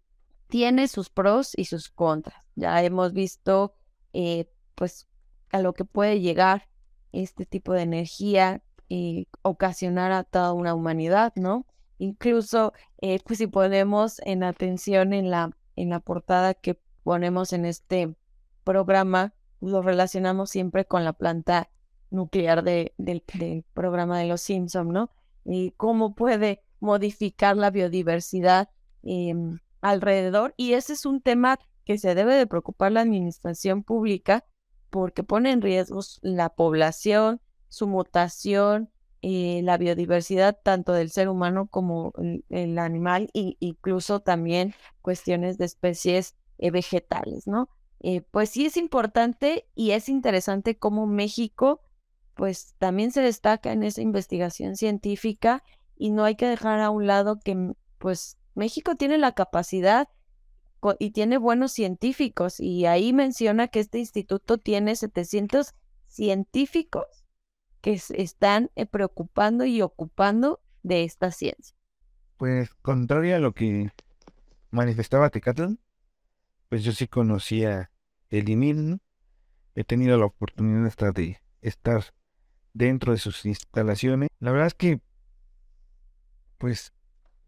tiene 0.47 0.87
sus 0.87 1.09
pros 1.09 1.51
y 1.57 1.65
sus 1.65 1.89
contras. 1.89 2.45
Ya 2.55 2.81
hemos 2.81 3.11
visto 3.11 3.75
eh, 4.13 4.49
pues 4.73 5.09
a 5.49 5.59
lo 5.59 5.73
que 5.73 5.83
puede 5.83 6.21
llegar 6.21 6.69
este 7.11 7.45
tipo 7.45 7.73
de 7.73 7.81
energía 7.81 8.63
y 8.87 9.27
ocasionar 9.41 10.13
a 10.13 10.23
toda 10.23 10.53
una 10.53 10.73
humanidad, 10.73 11.33
¿no? 11.35 11.65
Incluso, 11.97 12.71
eh, 13.01 13.19
pues 13.25 13.39
si 13.39 13.47
ponemos 13.47 14.19
en 14.19 14.43
atención 14.43 15.11
en 15.11 15.29
la, 15.29 15.51
en 15.75 15.89
la 15.89 15.99
portada 15.99 16.53
que 16.53 16.79
ponemos 17.03 17.51
en 17.51 17.65
este 17.65 18.15
programa, 18.63 19.33
lo 19.61 19.81
relacionamos 19.81 20.49
siempre 20.49 20.85
con 20.85 21.03
la 21.03 21.13
planta 21.13 21.69
nuclear 22.09 22.63
del, 22.63 22.93
programa 23.73 24.19
de 24.19 24.27
los 24.27 24.41
Simpson, 24.41 24.89
¿no? 24.89 25.11
Y 25.45 25.71
cómo 25.71 26.13
puede 26.13 26.61
modificar 26.79 27.55
la 27.55 27.71
biodiversidad 27.71 28.69
em, 29.03 29.59
alrededor. 29.81 30.53
Y 30.57 30.73
ese 30.73 30.93
es 30.93 31.05
un 31.05 31.21
tema 31.21 31.59
que 31.85 31.97
se 31.97 32.15
debe 32.15 32.35
de 32.35 32.47
preocupar 32.47 32.91
la 32.91 33.01
administración 33.01 33.83
pública 33.83 34.45
porque 34.89 35.23
pone 35.23 35.51
en 35.51 35.61
riesgo 35.61 36.01
la 36.21 36.49
población, 36.49 37.41
su 37.69 37.87
mutación, 37.87 38.91
eh, 39.21 39.61
la 39.63 39.77
biodiversidad 39.77 40.59
tanto 40.63 40.93
del 40.93 41.11
ser 41.11 41.29
humano 41.29 41.67
como 41.67 42.13
el, 42.49 42.77
animal 42.77 43.29
e 43.33 43.55
incluso 43.59 44.19
también 44.19 44.73
cuestiones 45.01 45.57
de 45.57 45.65
especies 45.65 46.35
eh, 46.57 46.71
vegetales, 46.71 47.47
¿no? 47.47 47.69
Eh, 48.03 48.21
pues 48.21 48.49
sí 48.49 48.65
es 48.65 48.77
importante 48.77 49.67
y 49.75 49.91
es 49.91 50.09
interesante 50.09 50.75
cómo 50.75 51.05
México 51.05 51.81
pues 52.33 52.73
también 52.79 53.11
se 53.11 53.21
destaca 53.21 53.71
en 53.71 53.83
esa 53.83 54.01
investigación 54.01 54.75
científica 54.75 55.63
y 55.95 56.09
no 56.09 56.23
hay 56.23 56.35
que 56.35 56.47
dejar 56.47 56.79
a 56.79 56.89
un 56.89 57.05
lado 57.05 57.39
que 57.39 57.73
pues 57.99 58.37
México 58.55 58.95
tiene 58.95 59.19
la 59.19 59.33
capacidad 59.33 60.09
y 60.97 61.11
tiene 61.11 61.37
buenos 61.37 61.73
científicos 61.73 62.59
y 62.59 62.87
ahí 62.87 63.13
menciona 63.13 63.67
que 63.67 63.79
este 63.79 63.99
instituto 63.99 64.57
tiene 64.57 64.95
700 64.95 65.75
científicos 66.07 67.05
que 67.81 67.99
se 67.99 68.19
están 68.19 68.71
eh, 68.75 68.87
preocupando 68.87 69.63
y 69.65 69.83
ocupando 69.83 70.59
de 70.81 71.03
esta 71.03 71.29
ciencia. 71.29 71.75
Pues 72.37 72.73
contrario 72.81 73.35
a 73.35 73.39
lo 73.39 73.53
que 73.53 73.91
manifestaba 74.71 75.29
Tecatl, 75.29 75.75
pues 76.71 76.85
yo 76.85 76.93
sí 76.93 77.05
conocía 77.05 77.91
el 78.29 78.47
INIL, 78.47 79.01
he 79.75 79.83
tenido 79.83 80.17
la 80.17 80.27
oportunidad 80.27 80.85
hasta 80.85 81.11
de 81.11 81.41
estar 81.61 82.13
dentro 82.71 83.11
de 83.11 83.17
sus 83.17 83.45
instalaciones. 83.45 84.29
La 84.39 84.53
verdad 84.53 84.67
es 84.67 84.73
que, 84.73 85.01
pues, 86.57 86.93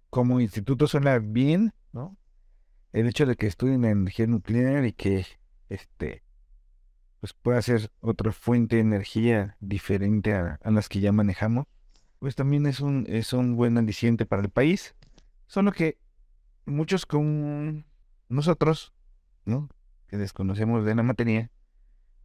como 0.10 0.42
instituto 0.42 0.88
suena 0.88 1.20
bien, 1.20 1.72
¿no? 1.94 2.18
el 2.92 3.08
hecho 3.08 3.26
de 3.26 3.38
que 3.38 3.48
estudien 3.48 3.86
energía 3.86 4.28
nuclear 4.28 4.84
y 4.84 4.92
que 4.92 5.26
este 5.70 6.22
pues 7.22 7.32
pueda 7.32 7.62
ser 7.62 7.94
otra 8.02 8.34
fuente 8.34 8.76
de 8.76 8.82
energía 8.82 9.56
diferente 9.62 10.34
a, 10.34 10.60
las 10.66 10.90
que 10.90 11.00
ya 11.00 11.14
manejamos, 11.14 11.66
pues 12.20 12.36
también 12.36 12.66
es 12.66 12.82
un, 12.82 13.06
es 13.08 13.32
un 13.32 13.56
buen 13.56 13.78
aliciente 13.78 14.26
para 14.26 14.42
el 14.42 14.50
país. 14.50 14.96
Solo 15.48 15.72
que 15.72 15.98
muchos 16.66 17.06
con 17.06 17.86
nosotros, 18.28 18.92
¿no? 19.46 19.70
Que 20.08 20.18
desconocemos 20.18 20.86
de 20.86 20.96
la 20.96 21.04
materia, 21.04 21.52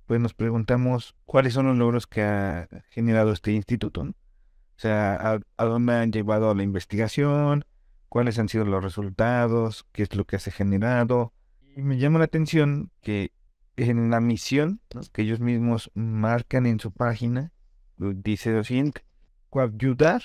pues 0.07 0.21
nos 0.21 0.35
preguntamos 0.35 1.15
cuáles 1.27 1.53
son 1.53 1.67
los 1.67 1.77
logros 1.77 2.07
que 2.07 2.23
ha 2.23 2.69
generado 2.91 3.33
este 3.33 3.53
instituto, 3.53 4.03
O 4.03 4.15
sea, 4.77 5.41
a, 5.57 5.65
dónde 5.65 5.95
han 5.95 6.13
llevado 6.13 6.55
la 6.55 6.63
investigación, 6.63 7.65
cuáles 8.09 8.39
han 8.39 8.49
sido 8.49 8.65
los 8.65 8.83
resultados, 8.83 9.87
qué 9.93 10.05
es 10.05 10.15
lo 10.17 10.25
que 10.25 10.39
se 10.39 10.51
ha 10.51 10.53
generado. 10.53 11.33
Y 11.77 11.83
me 11.83 11.99
llama 11.99 12.19
la 12.19 12.25
atención 12.25 12.91
que 13.03 13.33
en 13.77 14.11
la 14.11 14.21
misión 14.21 14.81
que 15.13 15.23
ellos 15.23 15.41
mismos 15.41 15.91
marcan 15.95 16.67
en 16.67 16.81
su 16.81 16.91
página, 16.91 17.53
dice 17.99 18.53
lo 18.53 18.65
siguiente, 18.65 19.05
coayudar 19.51 20.23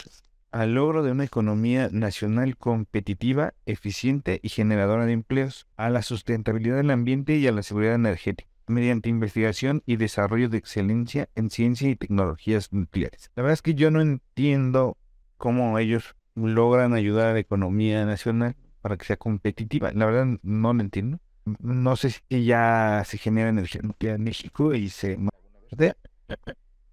al 0.53 0.75
logro 0.75 1.01
de 1.01 1.11
una 1.11 1.23
economía 1.23 1.89
nacional 1.91 2.55
competitiva, 2.57 3.55
eficiente 3.65 4.39
y 4.43 4.49
generadora 4.49 5.05
de 5.05 5.13
empleos, 5.13 5.67
a 5.77 5.89
la 5.89 6.03
sustentabilidad 6.03 6.77
del 6.77 6.91
ambiente 6.91 7.35
y 7.37 7.47
a 7.47 7.51
la 7.51 7.63
seguridad 7.63 7.95
energética, 7.95 8.47
mediante 8.67 9.09
investigación 9.09 9.81
y 9.87 9.95
desarrollo 9.95 10.49
de 10.49 10.59
excelencia 10.59 11.27
en 11.35 11.49
ciencia 11.49 11.89
y 11.89 11.95
tecnologías 11.95 12.71
nucleares. 12.71 13.31
La 13.35 13.41
verdad 13.41 13.55
es 13.55 13.61
que 13.63 13.73
yo 13.73 13.89
no 13.89 13.99
entiendo 13.99 14.95
cómo 15.37 15.79
ellos 15.79 16.15
logran 16.35 16.93
ayudar 16.93 17.29
a 17.29 17.33
la 17.33 17.39
economía 17.39 18.05
nacional 18.05 18.55
para 18.81 18.95
que 18.95 19.05
sea 19.05 19.17
competitiva. 19.17 19.91
La 19.93 20.05
verdad 20.05 20.37
no 20.43 20.73
lo 20.73 20.81
entiendo. 20.81 21.19
No 21.59 21.95
sé 21.95 22.11
si 22.11 22.45
ya 22.45 23.01
se 23.07 23.17
genera 23.17 23.49
energía 23.49 23.81
nuclear 23.81 24.15
en 24.17 24.23
México 24.23 24.75
y 24.75 24.89
se... 24.89 25.17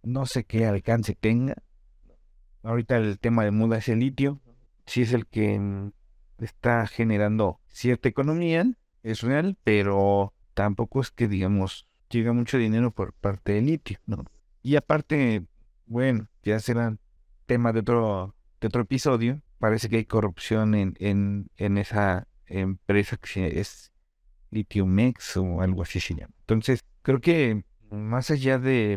No 0.02 0.25
sé 0.25 0.45
qué 0.45 0.64
alcance 0.64 1.14
tenga. 1.14 1.57
Ahorita 2.62 2.97
el 2.97 3.19
tema 3.19 3.45
de 3.45 3.50
muda 3.50 3.79
es 3.79 3.88
el 3.88 4.00
litio. 4.00 4.40
sí 4.87 5.02
es 5.02 5.12
el 5.12 5.26
que 5.26 5.59
mm, 5.59 5.93
está 6.38 6.87
generando 6.87 7.61
cierta 7.69 8.09
economía, 8.09 8.67
es 9.02 9.23
real, 9.23 9.57
pero 9.64 10.35
tampoco 10.55 11.00
es 11.00 11.11
que, 11.11 11.29
digamos, 11.29 11.88
llega 12.11 12.33
mucho 12.33 12.59
dinero 12.59 12.90
por 12.90 13.12
parte 13.14 13.52
del 13.52 13.67
litio, 13.67 13.99
¿no? 14.07 14.25
Y 14.62 14.76
aparte, 14.76 15.45
bueno, 15.87 16.29
ya 16.43 16.59
será 16.61 16.97
tema 17.47 17.73
de 17.73 17.81
otro, 17.81 18.35
de 18.61 18.67
otro 18.67 18.83
episodio, 18.83 19.40
parece 19.59 19.88
que 19.88 19.97
hay 19.97 20.05
corrupción 20.05 20.75
en, 20.75 20.95
en, 20.99 21.50
en 21.57 21.79
esa 21.79 22.26
empresa 22.47 23.17
que 23.17 23.61
es 23.61 23.93
Lithiumex 24.50 25.37
o 25.37 25.62
algo 25.62 25.83
así 25.83 26.00
se 26.00 26.14
llama. 26.14 26.35
Entonces, 26.40 26.85
creo 27.02 27.21
que 27.21 27.64
más 27.90 28.31
allá 28.31 28.59
de 28.59 28.97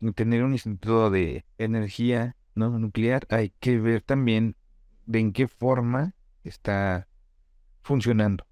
mm, 0.00 0.10
tener 0.12 0.44
un 0.44 0.52
instituto 0.52 1.10
de 1.10 1.44
energía 1.58 2.36
¿no? 2.54 2.78
nuclear, 2.78 3.26
hay 3.30 3.50
que 3.60 3.78
ver 3.78 4.02
también 4.02 4.56
de 5.06 5.20
en 5.20 5.32
qué 5.32 5.48
forma 5.48 6.14
está 6.44 7.08
funcionando. 7.82 8.46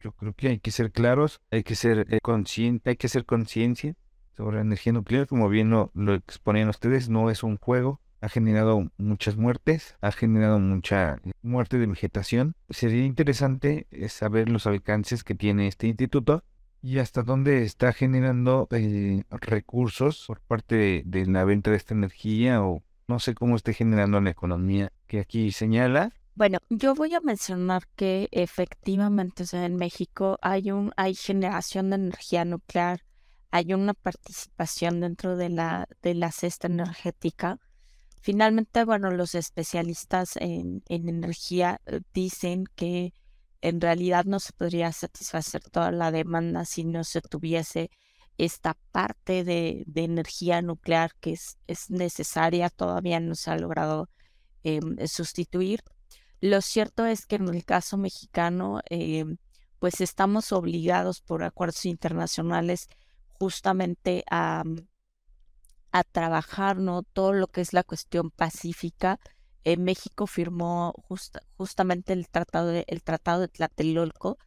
Yo 0.00 0.12
creo 0.12 0.34
que 0.34 0.48
hay 0.48 0.58
que 0.58 0.70
ser 0.70 0.90
claros, 0.90 1.40
hay 1.50 1.62
que 1.62 1.76
ser 1.76 2.06
eh, 2.10 2.18
consciente, 2.22 2.90
hay 2.90 2.96
que 2.96 3.08
ser 3.08 3.24
conciencia 3.24 3.94
sobre 4.36 4.56
la 4.56 4.62
energía 4.62 4.92
nuclear, 4.92 5.26
como 5.26 5.48
bien 5.48 5.70
lo, 5.70 5.90
lo 5.94 6.14
exponían 6.14 6.68
ustedes, 6.68 7.08
no 7.08 7.30
es 7.30 7.42
un 7.42 7.58
juego, 7.58 8.00
ha 8.22 8.28
generado 8.28 8.88
muchas 8.98 9.36
muertes, 9.36 9.96
ha 10.00 10.12
generado 10.12 10.60
mucha 10.60 11.20
muerte 11.42 11.78
de 11.78 11.86
vegetación. 11.86 12.54
Sería 12.70 13.04
interesante 13.04 13.88
eh, 13.90 14.08
saber 14.08 14.48
los 14.48 14.66
alcances 14.66 15.24
que 15.24 15.34
tiene 15.34 15.66
este 15.66 15.88
instituto 15.88 16.44
y 16.80 16.98
hasta 16.98 17.22
dónde 17.24 17.64
está 17.64 17.92
generando 17.92 18.68
eh, 18.70 19.24
recursos 19.28 20.24
por 20.26 20.40
parte 20.40 21.02
de, 21.04 21.26
la 21.26 21.44
venta 21.44 21.72
de 21.72 21.76
esta 21.76 21.94
energía 21.94 22.62
o 22.62 22.84
no 23.12 23.18
sé 23.18 23.34
cómo 23.34 23.56
esté 23.56 23.74
generando 23.74 24.20
la 24.20 24.30
economía 24.30 24.92
que 25.06 25.20
aquí 25.20 25.52
señala. 25.52 26.12
Bueno, 26.34 26.58
yo 26.70 26.94
voy 26.94 27.14
a 27.14 27.20
mencionar 27.20 27.82
que 27.94 28.28
efectivamente 28.32 29.44
en 29.52 29.76
México 29.76 30.38
hay 30.40 30.70
un 30.70 30.92
hay 30.96 31.14
generación 31.14 31.90
de 31.90 31.96
energía 31.96 32.44
nuclear, 32.44 33.04
hay 33.50 33.74
una 33.74 33.94
participación 33.94 35.00
dentro 35.00 35.36
de 35.36 35.50
la 35.50 35.88
de 36.00 36.14
la 36.14 36.32
cesta 36.32 36.68
energética 36.68 37.58
Finalmente, 38.22 38.84
bueno, 38.84 39.10
los 39.10 39.34
especialistas 39.34 40.36
en, 40.36 40.84
energía 40.88 41.80
eh, 41.86 42.02
dicen 42.14 42.66
que 42.76 43.14
en 43.60 43.80
realidad 43.80 44.26
no 44.26 44.38
se 44.38 44.52
podría 44.52 44.92
satisfacer 44.92 45.60
toda 45.64 45.90
la 45.90 46.12
demanda 46.12 46.64
si 46.64 46.84
no 46.84 47.02
se 47.02 47.20
tuviese 47.20 47.90
esta 48.38 48.76
parte 48.92 49.44
de, 49.44 49.84
energía 49.94 50.62
nuclear 50.62 51.12
que 51.20 51.32
es, 51.32 51.58
es, 51.66 51.90
necesaria, 51.90 52.70
todavía 52.70 53.20
no 53.20 53.34
se 53.34 53.50
ha 53.50 53.56
logrado 53.56 54.08
em, 54.62 54.96
sustituir. 55.06 55.82
Lo 56.40 56.60
cierto 56.60 57.06
es 57.06 57.26
que 57.26 57.36
en 57.36 57.48
el 57.48 57.64
caso 57.64 57.96
mexicano, 57.96 58.80
em, 58.90 59.36
pues 59.78 60.00
estamos 60.00 60.52
obligados 60.52 61.20
por 61.20 61.44
acuerdos 61.44 61.84
internacionales 61.86 62.88
justamente 63.38 64.24
a, 64.30 64.64
a 65.92 66.04
trabajar, 66.04 66.78
¿no? 66.78 67.02
Todo 67.02 67.32
lo 67.32 67.46
que 67.48 67.60
es 67.60 67.72
la 67.72 67.84
cuestión 67.84 68.30
pacífica. 68.30 69.20
Eh, 69.64 69.76
México 69.76 70.26
firmó 70.26 70.94
justamente 71.56 72.12
el 72.12 72.28
tratado, 72.28 72.68
de, 72.68 72.84
el 72.88 73.02
tratado 73.02 73.42
de 73.42 73.48
Tlatelolco, 73.48 74.38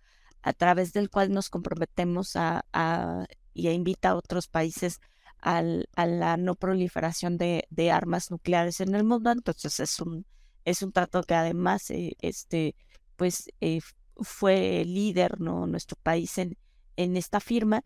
a 0.45 0.53
través 0.53 0.93
del 0.93 1.09
cual 1.09 1.33
nos 1.33 1.49
comprometemos 1.49 2.35
a, 2.35 2.63
a 2.71 3.25
y 3.53 3.67
invita 3.69 4.09
a 4.09 4.15
otros 4.15 4.47
países 4.47 4.99
al, 5.39 5.89
a 5.95 6.05
la 6.05 6.37
no 6.37 6.53
proliferación 6.53 7.37
de, 7.37 7.65
de, 7.71 7.89
armas 7.89 8.29
nucleares 8.29 8.79
en 8.79 8.93
el 8.93 9.03
mundo. 9.03 9.31
Entonces 9.31 9.79
es 9.79 9.99
un, 9.99 10.25
es 10.63 10.83
un 10.83 10.91
tratado 10.91 11.23
que 11.23 11.33
además 11.33 11.89
eh, 11.89 12.15
este, 12.21 12.75
pues, 13.15 13.49
eh, 13.59 13.79
fue 14.17 14.85
líder, 14.85 15.41
¿no? 15.41 15.65
Nuestro 15.65 15.97
país 16.03 16.37
en, 16.37 16.57
en 16.95 17.17
esta 17.17 17.39
firma. 17.39 17.83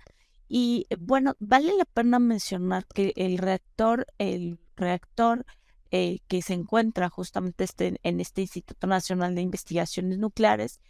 Y 0.50 0.86
eh, 0.90 0.98
bueno, 1.00 1.36
vale 1.40 1.72
la 1.78 1.86
pena 1.86 2.20
mencionar 2.20 2.86
que 2.88 3.14
el 3.16 3.38
reactor, 3.38 4.06
el 4.18 4.60
reactor 4.76 5.46
eh, 5.92 6.20
que 6.28 6.42
se 6.42 6.56
encuentra 6.56 7.10
justamente 7.10 7.64
este, 7.64 8.00
en 8.04 8.20
este 8.20 8.42
Instituto 8.42 8.86
Nacional 8.86 9.34
de 9.34 9.44
Investigaciones 9.44 10.18
Nucleares, 10.18 10.82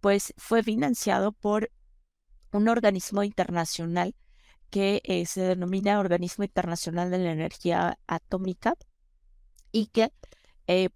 pues 0.00 0.34
fue 0.36 0.62
financiado 0.62 1.32
por 1.32 1.70
un 2.52 2.68
organismo 2.68 3.22
internacional 3.22 4.14
que 4.70 5.00
eh, 5.04 5.26
se 5.26 5.42
denomina 5.42 6.00
Organismo 6.00 6.44
Internacional 6.44 7.10
de 7.10 7.18
la 7.18 7.32
Energía 7.32 7.98
Atómica 8.06 8.74
y 9.72 9.86
que 9.86 10.10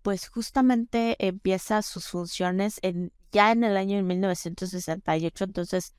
pues 0.02 0.28
justamente 0.28 1.16
empieza 1.24 1.82
sus 1.82 2.08
funciones 2.08 2.80
en, 2.82 3.12
ya 3.30 3.52
en 3.52 3.62
el 3.62 3.76
año 3.76 4.02
1968, 4.02 5.44
entonces 5.44 5.94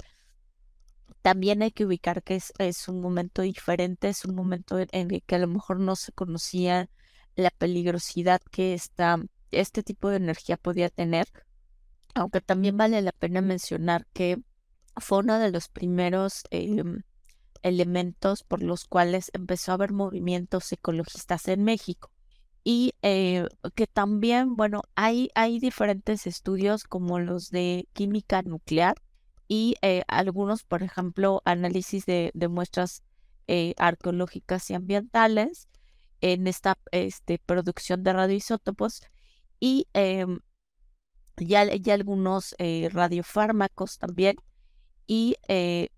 también 1.21 1.61
hay 1.61 1.71
que 1.71 1.85
ubicar 1.85 2.23
que 2.23 2.35
es, 2.35 2.53
es 2.57 2.87
un 2.87 3.01
momento 3.01 3.41
diferente, 3.43 4.09
es 4.09 4.25
un 4.25 4.35
momento 4.35 4.79
en, 4.79 4.89
el 4.91 5.23
que 5.23 5.35
a 5.35 5.39
lo 5.39 5.47
mejor 5.47 5.79
no 5.79 5.95
se 5.95 6.11
conocía 6.11 6.89
la 7.35 7.51
peligrosidad 7.51 8.41
que 8.51 8.73
esta, 8.73 9.17
este 9.51 9.83
tipo 9.83 10.09
de 10.09 10.17
energía 10.17 10.57
podía 10.57 10.89
tener, 10.89 11.27
aunque 12.15 12.41
también 12.41 12.77
vale 12.77 13.01
la 13.01 13.11
pena 13.11 13.41
mencionar 13.41 14.07
que 14.13 14.37
fue 14.97 15.19
uno 15.19 15.39
de 15.39 15.51
los 15.51 15.69
primeros 15.69 16.43
em, 16.51 17.03
elementos 17.63 18.43
por 18.43 18.61
los 18.63 18.85
cuales 18.85 19.31
empezó 19.33 19.71
a 19.71 19.75
haber 19.75 19.93
movimientos 19.93 20.71
ecologistas 20.71 21.47
en 21.47 21.63
México. 21.63 22.11
Y 22.63 22.93
eh, 23.01 23.47
que 23.75 23.87
también, 23.87 24.55
bueno, 24.55 24.83
hay, 24.95 25.29
hay 25.35 25.59
diferentes 25.59 26.27
estudios 26.27 26.83
como 26.83 27.19
los 27.19 27.49
de 27.49 27.87
química 27.93 28.41
nuclear, 28.43 28.95
y 29.53 29.75
eh, 29.81 30.03
algunos, 30.07 30.63
por 30.63 30.81
ejemplo, 30.81 31.41
análisis 31.43 32.05
de, 32.05 32.31
muestras 32.49 33.03
eh, 33.47 33.73
arqueológicas 33.77 34.69
y 34.69 34.75
ambientales 34.75 35.67
en 36.21 36.47
esta 36.47 36.77
este, 36.93 37.37
producción 37.37 38.01
de 38.01 38.13
radioisótopos 38.13 39.01
y 39.59 39.87
em, 39.91 40.39
ya, 41.37 41.65
ya, 41.75 41.93
algunos 41.93 42.55
eh, 42.57 42.89
radiofármacos 42.91 43.97
también 43.97 44.35
y, 45.07 45.35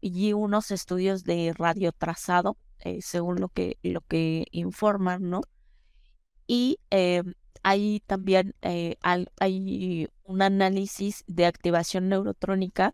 y, 0.02 0.34
unos 0.34 0.72
estudios 0.72 1.24
de 1.24 1.54
radiotrazado, 1.56 2.58
según 3.02 3.40
lo 3.40 3.50
que, 3.50 3.78
lo 3.84 4.02
que 4.02 4.46
informan, 4.52 5.30
¿no? 5.30 5.42
Y 6.48 6.80
em, 6.90 7.34
hay 7.62 8.02
también 8.08 8.56
hay 9.40 10.10
un 10.24 10.42
análisis 10.42 11.24
de 11.28 11.46
activación 11.46 12.10
neurotrónica 12.10 12.94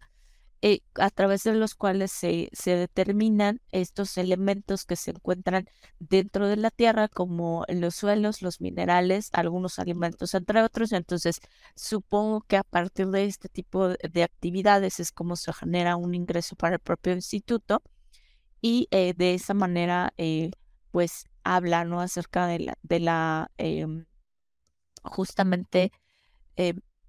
eh, 0.61 0.81
a 0.95 1.09
través 1.09 1.43
de 1.43 1.53
los 1.53 1.73
cuales 1.73 2.11
se, 2.11 2.49
se, 2.51 2.75
determinan 2.75 3.61
estos 3.71 4.17
elementos 4.17 4.83
que 4.85 4.97
se 4.97 5.11
encuentran 5.11 5.69
dentro 5.99 6.49
de 6.49 6.57
la 6.57 6.69
tierra, 6.69 7.07
como 7.07 7.65
los 7.69 7.95
suelos, 7.95 8.41
los 8.41 8.59
minerales, 8.59 9.29
algunos 9.31 9.79
alimentos, 9.79 10.33
entre 10.33 10.61
otros. 10.61 10.91
Entonces, 10.91 11.39
supongo 11.75 12.41
que 12.41 12.57
a 12.57 12.63
partir 12.63 13.07
de 13.07 13.25
este 13.25 13.47
tipo 13.47 13.87
de 13.87 14.23
actividades 14.23 14.99
es 14.99 15.13
como 15.13 15.37
se 15.37 15.53
genera 15.53 15.95
un 15.95 16.13
ingreso 16.13 16.57
para 16.57 16.75
el 16.75 16.81
propio 16.81 17.13
instituto 17.13 17.81
y 18.61 18.89
eh, 18.91 19.13
de 19.15 19.35
esa 19.35 19.53
manera, 19.53 20.13
eh, 20.17 20.51
pues, 20.91 21.25
habla 21.43 21.85
¿no? 21.85 22.01
acerca 22.01 22.47
de 22.47 22.59
la, 22.59 22.77
de 22.83 22.99
la 22.99 23.51
em, 23.57 24.05
justamente, 25.03 25.93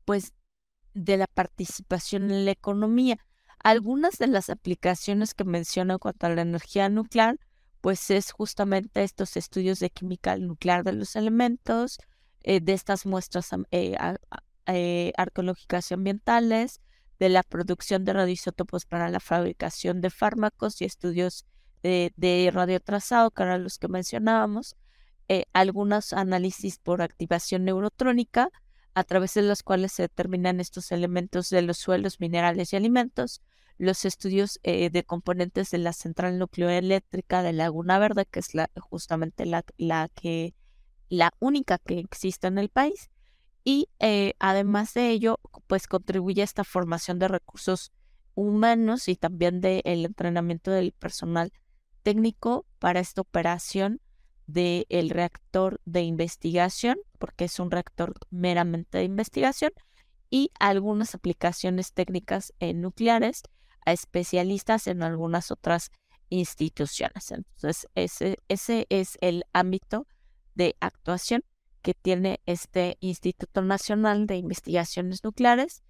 pues, 0.04 0.34
de 0.94 1.16
la 1.16 1.26
participación 1.26 2.30
en 2.30 2.44
la 2.44 2.52
economía 2.52 3.18
algunas 3.62 4.18
de 4.18 4.26
las 4.26 4.50
aplicaciones 4.50 5.34
que 5.34 5.44
menciono 5.44 5.98
cuanto 5.98 6.26
a 6.26 6.30
la 6.30 6.42
energía 6.42 6.88
nuclear, 6.88 7.38
pues 7.80 8.10
es 8.10 8.32
justamente 8.32 9.02
estos 9.02 9.36
estudios 9.36 9.78
de 9.80 9.90
química 9.90 10.36
nuclear 10.36 10.84
de 10.84 10.92
los 10.92 11.16
elementos, 11.16 11.98
eh, 12.42 12.60
de 12.60 12.72
estas 12.72 13.06
muestras 13.06 13.50
eh, 13.70 13.96
eh, 14.66 15.12
arqueológicas 15.16 15.90
y 15.90 15.94
ambientales, 15.94 16.80
de 17.18 17.28
la 17.28 17.42
producción 17.42 18.04
de 18.04 18.14
radioisótopos 18.14 18.86
para 18.86 19.10
la 19.10 19.20
fabricación 19.20 20.00
de 20.00 20.08
fármacos 20.08 20.80
y 20.80 20.86
estudios 20.86 21.44
de, 21.82 22.12
de 22.16 22.50
radiotrazado, 22.52 23.30
que 23.30 23.42
eran 23.42 23.62
los 23.62 23.78
que 23.78 23.88
mencionábamos, 23.88 24.76
algunos 25.52 26.12
análisis 26.12 26.78
por 26.78 27.02
activación 27.02 27.64
neurotrónica, 27.64 28.48
a 28.94 29.04
través 29.04 29.34
de 29.34 29.42
los 29.42 29.62
cuales 29.62 29.92
se 29.92 30.02
determinan 30.02 30.60
estos 30.60 30.92
elementos 30.92 31.50
de 31.50 31.62
los 31.62 31.78
suelos, 31.78 32.20
minerales 32.20 32.72
y 32.72 32.76
alimentos, 32.76 33.42
los 33.78 34.04
estudios 34.04 34.60
eh, 34.62 34.90
de 34.90 35.04
componentes 35.04 35.70
de 35.70 35.78
la 35.78 35.92
central 35.92 36.38
nucleoeléctrica 36.38 37.42
de 37.42 37.52
Laguna 37.52 37.98
Verde, 37.98 38.26
que 38.30 38.40
es 38.40 38.54
la, 38.54 38.70
justamente 38.78 39.46
la, 39.46 39.64
la, 39.78 40.08
que, 40.08 40.54
la 41.08 41.32
única 41.38 41.78
que 41.78 41.98
existe 41.98 42.46
en 42.46 42.58
el 42.58 42.68
país. 42.68 43.10
Y 43.64 43.88
eh, 43.98 44.34
además 44.38 44.94
de 44.94 45.10
ello, 45.10 45.40
pues 45.66 45.86
contribuye 45.86 46.42
a 46.42 46.44
esta 46.44 46.64
formación 46.64 47.18
de 47.18 47.28
recursos 47.28 47.92
humanos 48.34 49.08
y 49.08 49.16
también 49.16 49.60
del 49.60 50.04
entrenamiento 50.04 50.70
del 50.70 50.92
personal 50.92 51.52
técnico 52.02 52.66
para 52.78 53.00
esta 53.00 53.20
operación 53.20 54.00
del 54.52 55.10
reactor 55.10 55.80
de 55.84 56.02
investigación, 56.02 56.98
porque 57.18 57.44
es 57.44 57.58
un 57.58 57.70
reactor 57.70 58.14
meramente 58.30 58.98
de 58.98 59.04
investigación, 59.04 59.72
y 60.30 60.50
algunas 60.60 61.14
aplicaciones 61.14 61.92
técnicas 61.92 62.52
nucleares 62.60 63.42
a 63.84 63.92
especialistas 63.92 64.86
en 64.86 65.02
algunas 65.02 65.50
otras 65.50 65.90
instituciones. 66.28 67.32
Entonces, 67.32 67.88
ese, 67.94 68.38
ese 68.48 68.86
es 68.88 69.18
el 69.20 69.44
ámbito 69.52 70.06
de 70.54 70.76
actuación 70.80 71.42
que 71.82 71.94
tiene 71.94 72.40
este 72.46 72.96
Instituto 73.00 73.62
Nacional 73.62 74.26
de 74.26 74.36
Investigaciones 74.36 75.24
Nucleares. 75.24 75.82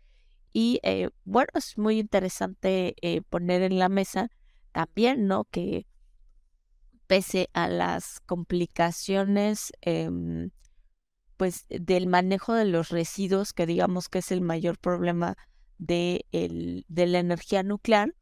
Y 0.52 0.80
eh, 0.82 1.10
bueno, 1.24 1.50
es 1.54 1.76
muy 1.78 1.98
interesante 1.98 2.94
eh, 3.02 3.22
poner 3.22 3.62
en 3.62 3.78
la 3.78 3.88
mesa 3.88 4.28
también, 4.72 5.26
¿no? 5.26 5.44
Que 5.44 5.86
pese 7.10 7.50
a 7.54 7.66
las 7.66 8.20
complicaciones, 8.20 9.72
em, 9.80 10.50
pues 11.36 11.66
del 11.68 12.06
manejo 12.06 12.54
de 12.54 12.66
los 12.66 12.90
residuos, 12.90 13.52
que 13.52 13.66
digamos 13.66 14.08
que 14.08 14.20
es 14.20 14.30
el 14.30 14.42
mayor 14.42 14.78
problema 14.78 15.36
de, 15.78 16.24
el, 16.30 16.84
de 16.86 17.08
la 17.08 17.18
energía 17.18 17.64
nuclear 17.64 18.14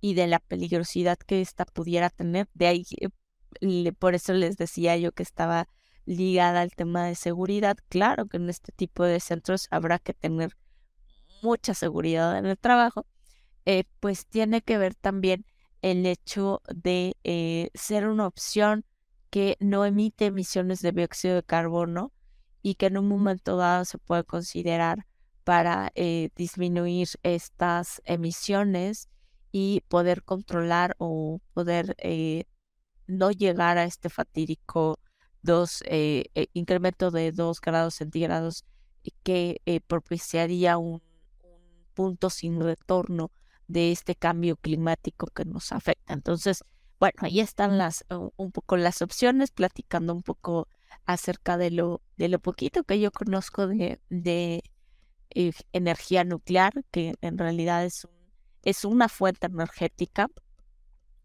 y 0.00 0.14
de 0.14 0.28
la 0.28 0.38
peligrosidad 0.38 1.18
que 1.18 1.40
ésta 1.40 1.64
pudiera 1.64 2.10
tener. 2.10 2.48
De 2.54 2.68
ahí, 2.68 2.84
por 3.98 4.14
eso 4.14 4.32
les 4.34 4.56
decía 4.56 4.96
yo 4.96 5.10
que 5.10 5.24
estaba 5.24 5.66
ligada 6.04 6.60
al 6.60 6.70
tema 6.76 7.06
de 7.06 7.16
seguridad. 7.16 7.76
Claro 7.88 8.26
que 8.26 8.36
en 8.36 8.50
este 8.50 8.70
tipo 8.70 9.02
de 9.02 9.18
centros 9.18 9.66
habrá 9.72 9.98
que 9.98 10.14
tener 10.14 10.56
mucha 11.42 11.74
seguridad 11.74 12.38
en 12.38 12.46
el 12.46 12.56
trabajo, 12.56 13.04
eh, 13.64 13.82
pues 13.98 14.26
tiene 14.26 14.62
que 14.62 14.78
ver 14.78 14.94
también 14.94 15.44
el 15.82 16.06
hecho 16.06 16.62
de 16.74 17.16
eh, 17.24 17.70
ser 17.74 18.08
una 18.08 18.26
opción 18.26 18.84
que 19.30 19.56
no 19.60 19.84
emite 19.84 20.26
emisiones 20.26 20.80
de 20.80 20.92
dióxido 20.92 21.36
de 21.36 21.42
carbono 21.42 22.12
y 22.62 22.74
que 22.74 22.86
en 22.86 22.98
un 22.98 23.08
momento 23.08 23.56
dado 23.56 23.84
se 23.84 23.98
puede 23.98 24.24
considerar 24.24 25.06
para 25.44 25.90
eh, 25.94 26.30
disminuir 26.36 27.08
estas 27.22 28.02
emisiones 28.04 29.08
y 29.52 29.82
poder 29.88 30.22
controlar 30.24 30.94
o 30.98 31.40
poder 31.54 31.96
no 33.06 33.30
llegar 33.30 33.78
a 33.78 33.84
este 33.84 34.10
fatídico 34.10 34.98
dos, 35.42 35.82
eh, 35.86 36.26
eh, 36.34 36.48
incremento 36.52 37.10
de 37.10 37.32
2 37.32 37.60
grados 37.60 37.94
centígrados 37.94 38.64
que 39.22 39.60
eh, 39.66 39.80
propiciaría 39.80 40.78
un, 40.78 41.02
punto 41.94 42.30
sin 42.30 42.60
retorno 42.60 43.32
de 43.68 43.92
este 43.92 44.14
cambio 44.16 44.56
climático 44.56 45.28
que 45.28 45.44
nos 45.44 45.72
afecta. 45.72 46.14
Entonces, 46.14 46.64
bueno, 46.98 47.14
ahí 47.20 47.40
están 47.40 47.78
las 47.78 48.04
un 48.36 48.50
poco 48.50 48.76
las 48.76 49.02
opciones, 49.02 49.50
platicando 49.52 50.12
un 50.14 50.22
poco 50.22 50.66
acerca 51.04 51.56
de 51.56 51.70
lo, 51.70 52.02
de 52.16 52.28
lo 52.28 52.40
poquito 52.40 52.82
que 52.84 52.98
yo 52.98 53.12
conozco 53.12 53.66
de, 53.66 54.00
de 54.08 54.62
energía 55.72 56.24
nuclear, 56.24 56.72
que 56.90 57.14
en 57.20 57.38
realidad 57.38 57.84
es, 57.84 58.04
un, 58.04 58.10
es 58.62 58.84
una 58.84 59.08
fuente 59.08 59.46
energética 59.46 60.28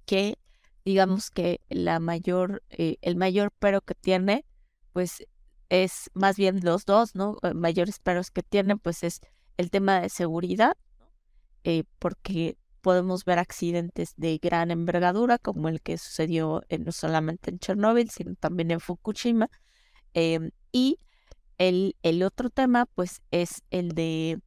que 0.05 0.37
digamos 0.85 1.31
que 1.31 1.61
la 1.69 1.99
mayor, 1.99 2.61
eh, 2.69 2.97
el 3.01 3.15
mayor 3.15 3.51
pero 3.59 3.81
que 3.81 3.95
tiene, 3.95 4.45
pues 4.91 5.25
es 5.69 6.11
más 6.13 6.35
bien 6.35 6.59
los 6.63 6.85
dos, 6.85 7.15
¿no? 7.15 7.37
Eh, 7.41 7.53
mayores 7.53 7.99
peros 7.99 8.31
que 8.31 8.43
tiene, 8.43 8.77
pues 8.77 9.03
es 9.03 9.21
el 9.57 9.69
tema 9.69 10.01
de 10.01 10.09
seguridad, 10.09 10.75
eh, 11.63 11.83
porque 11.99 12.57
podemos 12.81 13.25
ver 13.25 13.39
accidentes 13.39 14.13
de 14.17 14.37
gran 14.39 14.71
envergadura, 14.71 15.37
como 15.37 15.69
el 15.69 15.81
que 15.81 15.97
sucedió 15.97 16.63
no 16.79 16.91
solamente 16.91 17.49
en 17.49 17.59
Chernóbil, 17.59 18.09
sino 18.09 18.35
también 18.35 18.71
en 18.71 18.79
Fukushima. 18.79 19.49
Em, 20.13 20.51
y 20.71 20.99
el, 21.57 21.95
el 22.03 22.23
otro 22.23 22.49
tema, 22.49 22.85
pues, 22.87 23.21
es 23.31 23.63
el 23.71 23.89
de 23.93 24.39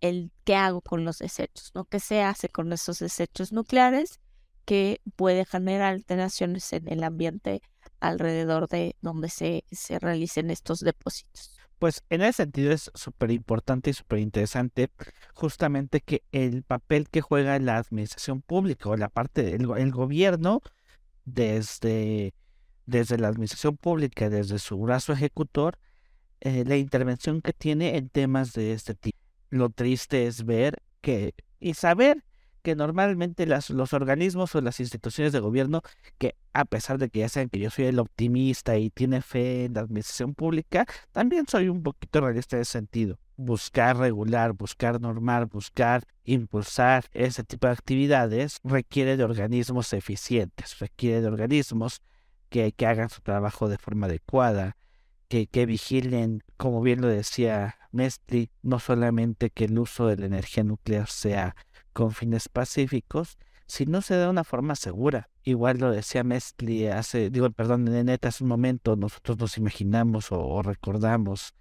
el 0.00 0.32
qué 0.44 0.56
hago 0.56 0.80
con 0.82 1.04
los 1.04 1.18
desechos, 1.18 1.72
¿no? 1.74 1.84
¿Qué 1.86 2.00
se 2.00 2.22
hace 2.22 2.48
con 2.48 2.72
esos 2.72 2.98
desechos 2.98 3.52
nucleares? 3.52 4.20
que 4.64 5.00
puede 5.16 5.44
generar 5.44 5.92
alteraciones 5.94 6.72
en 6.72 6.88
el 6.88 7.04
ambiente 7.04 7.62
alrededor 8.00 8.68
de 8.68 8.96
donde 9.00 9.28
se, 9.28 9.64
se 9.70 9.98
realicen 9.98 10.50
estos 10.50 10.80
depósitos. 10.80 11.58
Pues 11.84 12.02
en 12.08 12.22
ese 12.22 12.44
sentido 12.44 12.72
es 12.72 12.90
súper 12.94 13.30
importante 13.30 13.90
y 13.90 13.92
súper 13.92 14.20
interesante 14.20 14.90
justamente 15.34 16.00
que 16.00 16.22
el 16.32 16.62
papel 16.62 17.10
que 17.10 17.20
juega 17.20 17.58
la 17.58 17.76
administración 17.76 18.40
pública 18.40 18.88
o 18.88 18.96
la 18.96 19.10
parte 19.10 19.42
del 19.42 19.70
el 19.76 19.92
gobierno 19.92 20.62
desde, 21.26 22.32
desde 22.86 23.18
la 23.18 23.28
administración 23.28 23.76
pública, 23.76 24.30
desde 24.30 24.58
su 24.60 24.78
brazo 24.78 25.12
ejecutor, 25.12 25.78
eh, 26.40 26.64
la 26.66 26.78
intervención 26.78 27.42
que 27.42 27.52
tiene 27.52 27.98
en 27.98 28.08
temas 28.08 28.54
de 28.54 28.72
este 28.72 28.94
tipo. 28.94 29.18
Lo 29.50 29.68
triste 29.68 30.26
es 30.26 30.46
ver 30.46 30.82
que 31.02 31.34
y 31.60 31.74
saber 31.74 32.24
que 32.64 32.74
normalmente 32.74 33.46
los 33.46 33.92
organismos 33.92 34.54
o 34.54 34.60
las 34.62 34.80
instituciones 34.80 35.34
de 35.34 35.40
gobierno, 35.40 35.82
que 36.16 36.34
a 36.54 36.64
pesar 36.64 36.96
de 36.96 37.10
que 37.10 37.18
ya 37.18 37.28
saben 37.28 37.50
que 37.50 37.58
yo 37.58 37.68
soy 37.68 37.84
el 37.84 37.98
optimista 37.98 38.78
y 38.78 38.88
tiene 38.88 39.20
fe 39.20 39.66
en 39.66 39.74
la 39.74 39.82
administración 39.82 40.34
pública, 40.34 40.86
también 41.12 41.46
soy 41.46 41.68
un 41.68 41.82
poquito 41.82 42.22
realista 42.22 42.56
en 42.56 42.62
ese 42.62 42.72
sentido. 42.72 43.18
Buscar 43.36 43.98
regular, 43.98 44.54
buscar 44.54 44.98
normar, 44.98 45.46
buscar 45.46 46.04
impulsar 46.24 47.04
ese 47.12 47.44
tipo 47.44 47.66
de 47.66 47.74
actividades 47.74 48.60
requiere 48.64 49.18
de 49.18 49.24
organismos 49.24 49.92
eficientes, 49.92 50.78
requiere 50.78 51.20
de 51.20 51.26
organismos 51.26 52.00
que, 52.48 52.72
que 52.72 52.86
hagan 52.86 53.10
su 53.10 53.20
trabajo 53.20 53.68
de 53.68 53.76
forma 53.76 54.06
adecuada, 54.06 54.78
que, 55.28 55.48
que 55.48 55.66
vigilen, 55.66 56.42
como 56.56 56.80
bien 56.80 57.02
lo 57.02 57.08
decía 57.08 57.76
Mestri, 57.92 58.48
no 58.62 58.78
solamente 58.78 59.50
que 59.50 59.66
el 59.66 59.78
uso 59.78 60.06
de 60.06 60.16
la 60.16 60.26
energía 60.26 60.64
nuclear 60.64 61.10
sea 61.10 61.54
con 61.94 62.12
fines 62.12 62.50
pacíficos, 62.50 63.38
si 63.66 63.86
no 63.86 64.02
se 64.02 64.14
da 64.14 64.24
de 64.24 64.30
una 64.30 64.44
forma 64.44 64.74
segura. 64.74 65.30
Igual 65.42 65.78
lo 65.78 65.90
decía 65.90 66.24
Mestli 66.24 66.88
hace, 66.88 67.30
digo, 67.30 67.50
perdón, 67.50 67.84
neta, 67.84 68.28
hace 68.28 68.44
un 68.44 68.50
momento 68.50 68.96
nosotros 68.96 69.38
nos 69.38 69.56
imaginamos 69.56 70.26
o, 70.30 70.62
recordamos, 70.62 71.54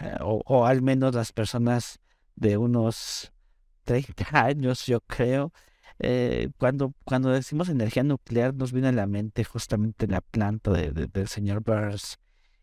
eh, 0.00 0.16
o, 0.20 0.66
al 0.66 0.82
menos 0.82 1.14
las 1.14 1.32
personas 1.32 2.00
de 2.36 2.58
unos 2.58 3.32
30 3.84 4.24
años, 4.32 4.84
yo 4.84 5.00
creo, 5.00 5.52
eh, 6.00 6.50
cuando, 6.58 6.92
cuando 7.04 7.30
decimos 7.30 7.68
energía 7.68 8.04
nuclear 8.04 8.54
nos 8.54 8.72
viene 8.72 8.88
a 8.88 8.92
la 8.92 9.06
mente 9.06 9.42
justamente 9.42 10.06
la 10.06 10.20
planta 10.20 10.70
de, 10.70 10.92
del 10.92 11.28
señor 11.28 11.62
Burns 11.64 12.18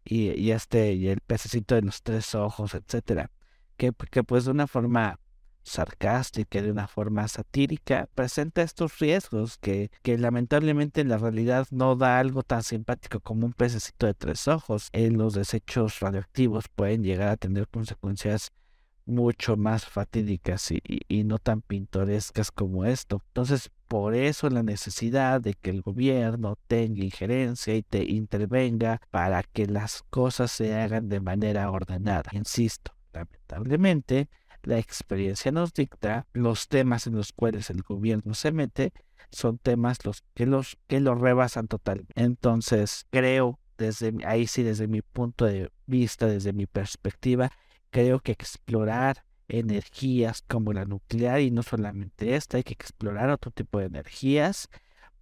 y, 0.05 0.31
y, 0.39 0.51
este, 0.51 0.93
y 0.93 1.09
el 1.09 1.19
pececito 1.21 1.75
de 1.75 1.81
los 1.81 2.03
tres 2.03 2.35
ojos, 2.35 2.75
etcétera, 2.75 3.31
que, 3.77 3.91
que 4.11 4.23
pues 4.23 4.45
de 4.45 4.51
una 4.51 4.67
forma 4.67 5.19
sarcástica, 5.65 6.61
de 6.61 6.71
una 6.71 6.87
forma 6.87 7.27
satírica, 7.27 8.07
presenta 8.15 8.61
estos 8.61 8.99
riesgos 8.99 9.57
que, 9.57 9.91
que 10.03 10.17
lamentablemente 10.17 11.01
en 11.01 11.09
la 11.09 11.17
realidad 11.17 11.67
no 11.71 11.95
da 11.95 12.19
algo 12.19 12.43
tan 12.43 12.63
simpático 12.63 13.19
como 13.19 13.45
un 13.45 13.53
pececito 13.53 14.05
de 14.05 14.13
tres 14.13 14.47
ojos. 14.47 14.89
En 14.93 15.17
los 15.17 15.33
desechos 15.33 15.99
radioactivos 15.99 16.65
pueden 16.69 17.03
llegar 17.03 17.29
a 17.29 17.37
tener 17.37 17.67
consecuencias 17.67 18.51
mucho 19.05 19.55
más 19.55 19.85
fatídicas 19.85 20.71
y, 20.71 20.81
y, 20.83 21.23
no 21.23 21.37
tan 21.37 21.61
pintorescas 21.61 22.51
como 22.51 22.85
esto. 22.85 23.21
Entonces, 23.27 23.69
por 23.87 24.15
eso 24.15 24.49
la 24.49 24.63
necesidad 24.63 25.41
de 25.41 25.53
que 25.53 25.69
el 25.69 25.81
gobierno 25.81 26.57
tenga 26.67 27.03
injerencia 27.03 27.75
y 27.75 27.83
te 27.83 28.03
intervenga 28.03 28.99
para 29.11 29.43
que 29.43 29.67
las 29.67 30.03
cosas 30.09 30.51
se 30.51 30.73
hagan 30.73 31.07
de 31.07 31.19
manera 31.19 31.69
ordenada. 31.69 32.31
Insisto, 32.33 32.95
lamentablemente, 33.13 34.27
la 34.65 34.79
experiencia 34.79 35.51
nos 35.51 35.73
dicta, 35.73 36.27
los 36.33 36.67
temas 36.67 37.07
en 37.07 37.15
los 37.15 37.31
cuales 37.31 37.69
el 37.69 37.81
gobierno 37.81 38.33
se 38.33 38.51
mete 38.51 38.93
son 39.31 39.57
temas 39.57 40.05
los 40.05 40.23
que 40.33 40.45
los 40.45 40.77
que 40.87 40.99
lo 40.99 41.15
rebasan 41.15 41.67
total. 41.67 42.05
Entonces, 42.15 43.05
creo 43.09 43.59
desde 43.77 44.13
ahí 44.25 44.47
sí 44.47 44.63
desde 44.63 44.87
mi 44.87 45.01
punto 45.01 45.45
de 45.45 45.71
vista, 45.85 46.27
desde 46.27 46.53
mi 46.53 46.65
perspectiva, 46.65 47.51
creo 47.89 48.19
que 48.19 48.31
explorar 48.31 49.25
energías 49.47 50.41
como 50.47 50.73
la 50.73 50.85
nuclear 50.85 51.41
y 51.41 51.51
no 51.51 51.61
solamente 51.63 52.35
esta, 52.35 52.57
hay 52.57 52.63
que 52.63 52.73
explorar 52.73 53.29
otro 53.29 53.51
tipo 53.51 53.79
de 53.79 53.85
energías 53.85 54.69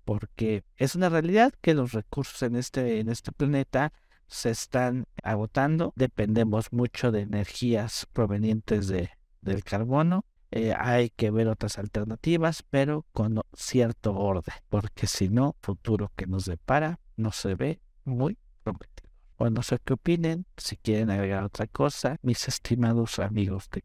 porque 0.06 0.64
es 0.78 0.96
una 0.96 1.10
realidad 1.10 1.54
que 1.62 1.74
los 1.74 1.94
recursos 1.94 2.42
en 2.44 2.56
este 2.56 3.00
en 3.00 3.10
este 3.10 3.32
planeta 3.32 3.94
se 4.28 4.50
están 4.50 5.06
agotando, 5.22 5.94
dependemos 5.96 6.72
mucho 6.74 7.12
de 7.12 7.22
energías 7.22 8.08
provenientes 8.14 8.88
de 8.88 9.12
del 9.44 9.64
carbono. 9.64 10.26
Eh, 10.52 10.74
hay 10.78 11.10
que 11.10 11.32
ver 11.32 11.48
otras 11.48 11.80
alternativas, 11.80 12.64
pero 12.70 13.06
con 13.12 13.42
cierto 13.54 14.16
orden, 14.16 14.54
porque 14.70 15.08
si 15.08 15.30
no, 15.30 15.56
futuro 15.62 16.12
que 16.16 16.28
nos 16.28 16.46
depara 16.46 17.00
no 17.18 17.32
se 17.32 17.56
ve 17.56 17.80
muy 18.06 18.38
prometedor. 18.64 19.10
O 19.38 19.50
no 19.50 19.64
sé 19.64 19.80
qué 19.84 19.94
opinen, 19.94 20.46
si 20.58 20.78
quieren 20.78 21.10
agregar 21.10 21.44
otra 21.44 21.66
cosa, 21.66 22.18
mis 22.22 22.48
estimados 22.48 23.18
amigos 23.18 23.68
de 23.72 23.82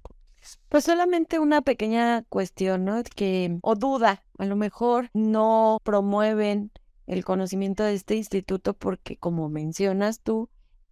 pues 0.68 0.85
solamente 0.85 1.38
una 1.38 1.62
pequeña 1.62 2.23
cuestión, 2.25 2.85
¿no? 2.85 3.03
Que, 3.03 3.59
o 3.62 3.75
duda, 3.75 4.25
a 4.38 4.44
lo 4.47 4.57
mejor 4.57 5.11
no 5.12 5.79
promueven 5.83 6.71
el 7.07 7.25
conocimiento 7.25 7.83
de 7.83 7.94
este 7.94 8.16
instituto 8.16 8.75
porque, 8.75 9.16
como 9.16 9.49
mencionas 9.49 10.21
tú, 10.21 10.49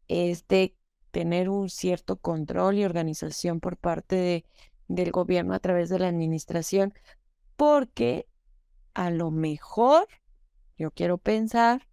es 0.09 0.47
de 0.49 0.75
tener 1.11 1.49
un 1.49 1.69
cierto 1.69 2.16
control 2.16 2.79
y 2.79 2.85
organización 2.85 3.61
por 3.61 3.77
parte 3.77 4.16
de, 4.16 4.45
del 4.88 5.11
gobierno 5.11 5.55
a 5.55 5.61
través 5.61 5.88
de 5.88 5.99
la 5.99 6.09
administración, 6.09 6.95
porque 7.57 8.27
a 8.95 9.11
lo 9.11 9.31
mejor, 9.31 10.07
yo 10.79 10.90
quiero 10.90 11.19
pensar, 11.19 11.87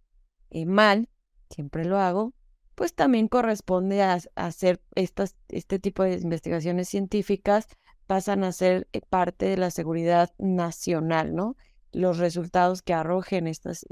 eh, 0.50 0.66
mal, 0.66 1.08
siempre 1.50 1.84
lo 1.84 1.98
hago, 1.98 2.32
pues 2.74 2.94
también 2.94 3.28
corresponde 3.28 4.02
a, 4.02 4.18
hacer 4.34 4.80
estas, 4.94 5.36
este 5.48 5.78
tipo 5.78 6.02
de 6.02 6.14
investigaciones 6.14 6.88
científicas, 6.88 7.68
pasan 8.06 8.44
a 8.44 8.52
ser 8.52 8.88
eh, 8.92 9.00
parte 9.08 9.46
de 9.46 9.56
la 9.56 9.70
seguridad 9.70 10.32
nacional, 10.38 11.34
¿no? 11.34 11.56
Los 11.92 12.18
resultados 12.18 12.82
que 12.82 12.92
arrojen 12.92 13.46
estas, 13.46 13.86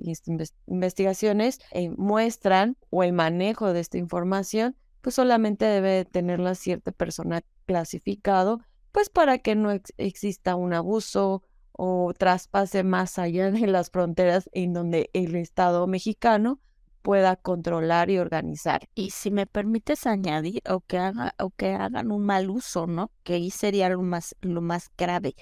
investigaciones 0.66 1.60
eh, 1.70 1.90
muestran 1.90 2.76
o 2.90 3.04
el 3.04 3.12
manejo 3.12 3.72
de 3.72 3.80
esta 3.80 3.98
información, 3.98 4.76
pues 5.02 5.16
solamente 5.16 5.66
debe 5.66 6.04
tenerla 6.06 6.54
cierta 6.54 6.92
persona 6.92 7.42
clasificado, 7.66 8.60
pues 8.92 9.10
para 9.10 9.38
que 9.38 9.54
no 9.54 9.72
exista 9.98 10.54
un 10.54 10.72
abuso 10.72 11.42
o 11.72 12.14
traspase 12.16 12.84
más 12.84 13.18
allá 13.18 13.50
de 13.50 13.66
las 13.66 13.90
fronteras 13.90 14.48
en 14.52 14.72
donde 14.72 15.10
el 15.12 15.34
Estado 15.36 15.86
mexicano 15.86 16.60
pueda 17.02 17.36
controlar 17.36 18.10
y 18.10 18.18
organizar. 18.18 18.88
Y 18.94 19.10
si 19.10 19.30
me 19.30 19.46
permites 19.46 20.06
añadir, 20.06 20.62
o 20.68 20.80
que, 20.80 20.98
haga, 20.98 21.34
o 21.38 21.50
que 21.50 21.74
hagan 21.74 22.12
un 22.12 22.24
mal 22.24 22.48
uso, 22.48 22.86
¿no? 22.86 23.10
Que 23.24 23.34
ahí 23.34 23.50
sería 23.50 23.88
lo 23.88 24.00
más, 24.02 24.36
lo 24.40 24.60
más 24.60 24.90
grave, 24.96 25.34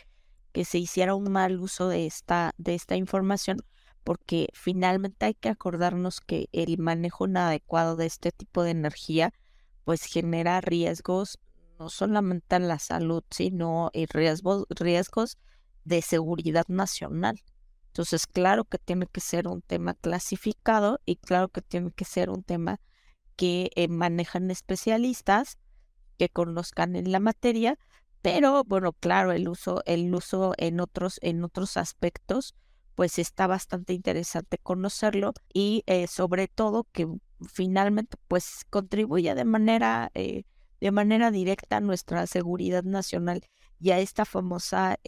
que 0.52 0.64
se 0.64 0.78
hiciera 0.78 1.14
un 1.14 1.30
mal 1.30 1.60
uso 1.60 1.88
de 1.88 2.06
esta, 2.06 2.52
de 2.56 2.74
esta 2.74 2.96
información, 2.96 3.58
porque 4.04 4.48
finalmente 4.54 5.26
hay 5.26 5.34
que 5.34 5.50
acordarnos 5.50 6.20
que 6.20 6.48
el 6.52 6.78
manejo 6.78 7.26
inadecuado 7.26 7.96
de 7.96 8.06
este 8.06 8.32
tipo 8.32 8.62
de 8.62 8.70
energía, 8.70 9.34
pues 9.84 10.04
genera 10.04 10.60
riesgos 10.60 11.38
no 11.78 11.88
solamente 11.88 12.56
en 12.56 12.68
la 12.68 12.78
salud, 12.78 13.24
sino 13.30 13.90
riesgos, 13.94 14.66
riesgos 14.68 15.38
de 15.84 16.02
seguridad 16.02 16.66
nacional. 16.68 17.40
Entonces, 17.86 18.26
claro 18.26 18.64
que 18.64 18.78
tiene 18.78 19.06
que 19.06 19.20
ser 19.20 19.48
un 19.48 19.62
tema 19.62 19.94
clasificado 19.94 21.00
y 21.06 21.16
claro 21.16 21.48
que 21.48 21.62
tiene 21.62 21.90
que 21.90 22.04
ser 22.04 22.30
un 22.30 22.42
tema 22.44 22.80
que 23.34 23.70
eh, 23.74 23.88
manejan 23.88 24.50
especialistas 24.50 25.58
que 26.18 26.28
conozcan 26.28 26.94
en 26.94 27.10
la 27.10 27.18
materia, 27.18 27.78
pero 28.22 28.62
bueno, 28.64 28.92
claro, 28.92 29.32
el 29.32 29.48
uso, 29.48 29.82
el 29.86 30.14
uso 30.14 30.52
en 30.58 30.80
otros, 30.80 31.18
en 31.22 31.42
otros 31.42 31.78
aspectos, 31.78 32.54
pues 32.94 33.18
está 33.18 33.46
bastante 33.46 33.94
interesante 33.94 34.58
conocerlo 34.58 35.32
y 35.54 35.82
eh, 35.86 36.06
sobre 36.06 36.48
todo 36.48 36.86
que 36.92 37.08
finalmente 37.48 38.16
pues 38.28 38.64
contribuye 38.70 39.34
de 39.34 39.44
manera, 39.44 40.10
eh, 40.14 40.44
de 40.80 40.90
manera 40.90 41.30
directa 41.30 41.78
a 41.78 41.80
nuestra 41.80 42.26
seguridad 42.26 42.84
nacional 42.84 43.42
y 43.78 43.90
a 43.90 43.98
esta 43.98 44.24
famosa 44.24 44.98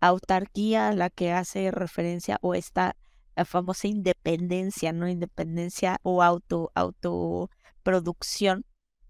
autarquía 0.00 0.88
a 0.88 0.94
la 0.94 1.10
que 1.10 1.32
hace 1.32 1.70
referencia 1.70 2.38
o 2.42 2.54
esta 2.54 2.96
famosa 3.44 3.88
independencia, 3.88 4.92
¿no? 4.92 5.08
Independencia 5.08 5.98
o 6.02 6.22
auto, 6.22 6.72
autoproducción, 6.74 8.64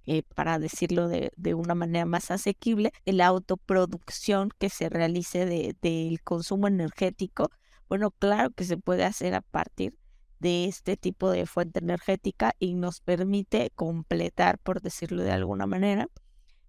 eh, 0.06 0.22
para 0.34 0.58
decirlo 0.58 1.08
de, 1.08 1.32
de, 1.36 1.54
una 1.54 1.74
manera 1.74 2.06
más 2.06 2.30
asequible, 2.30 2.92
la 3.04 3.26
autoproducción 3.26 4.50
que 4.58 4.70
se 4.70 4.88
realice 4.88 5.46
del 5.46 5.76
de, 5.80 6.18
consumo 6.24 6.68
energético. 6.68 7.50
Bueno, 7.88 8.10
claro 8.12 8.50
que 8.50 8.64
se 8.64 8.76
puede 8.76 9.04
hacer 9.04 9.34
a 9.34 9.40
partir 9.42 9.96
de 10.38 10.66
este 10.66 10.96
tipo 10.96 11.30
de 11.30 11.46
fuente 11.46 11.78
energética 11.78 12.54
y 12.58 12.74
nos 12.74 13.00
permite 13.00 13.70
completar, 13.74 14.58
por 14.58 14.82
decirlo 14.82 15.22
de 15.22 15.32
alguna 15.32 15.66
manera, 15.66 16.08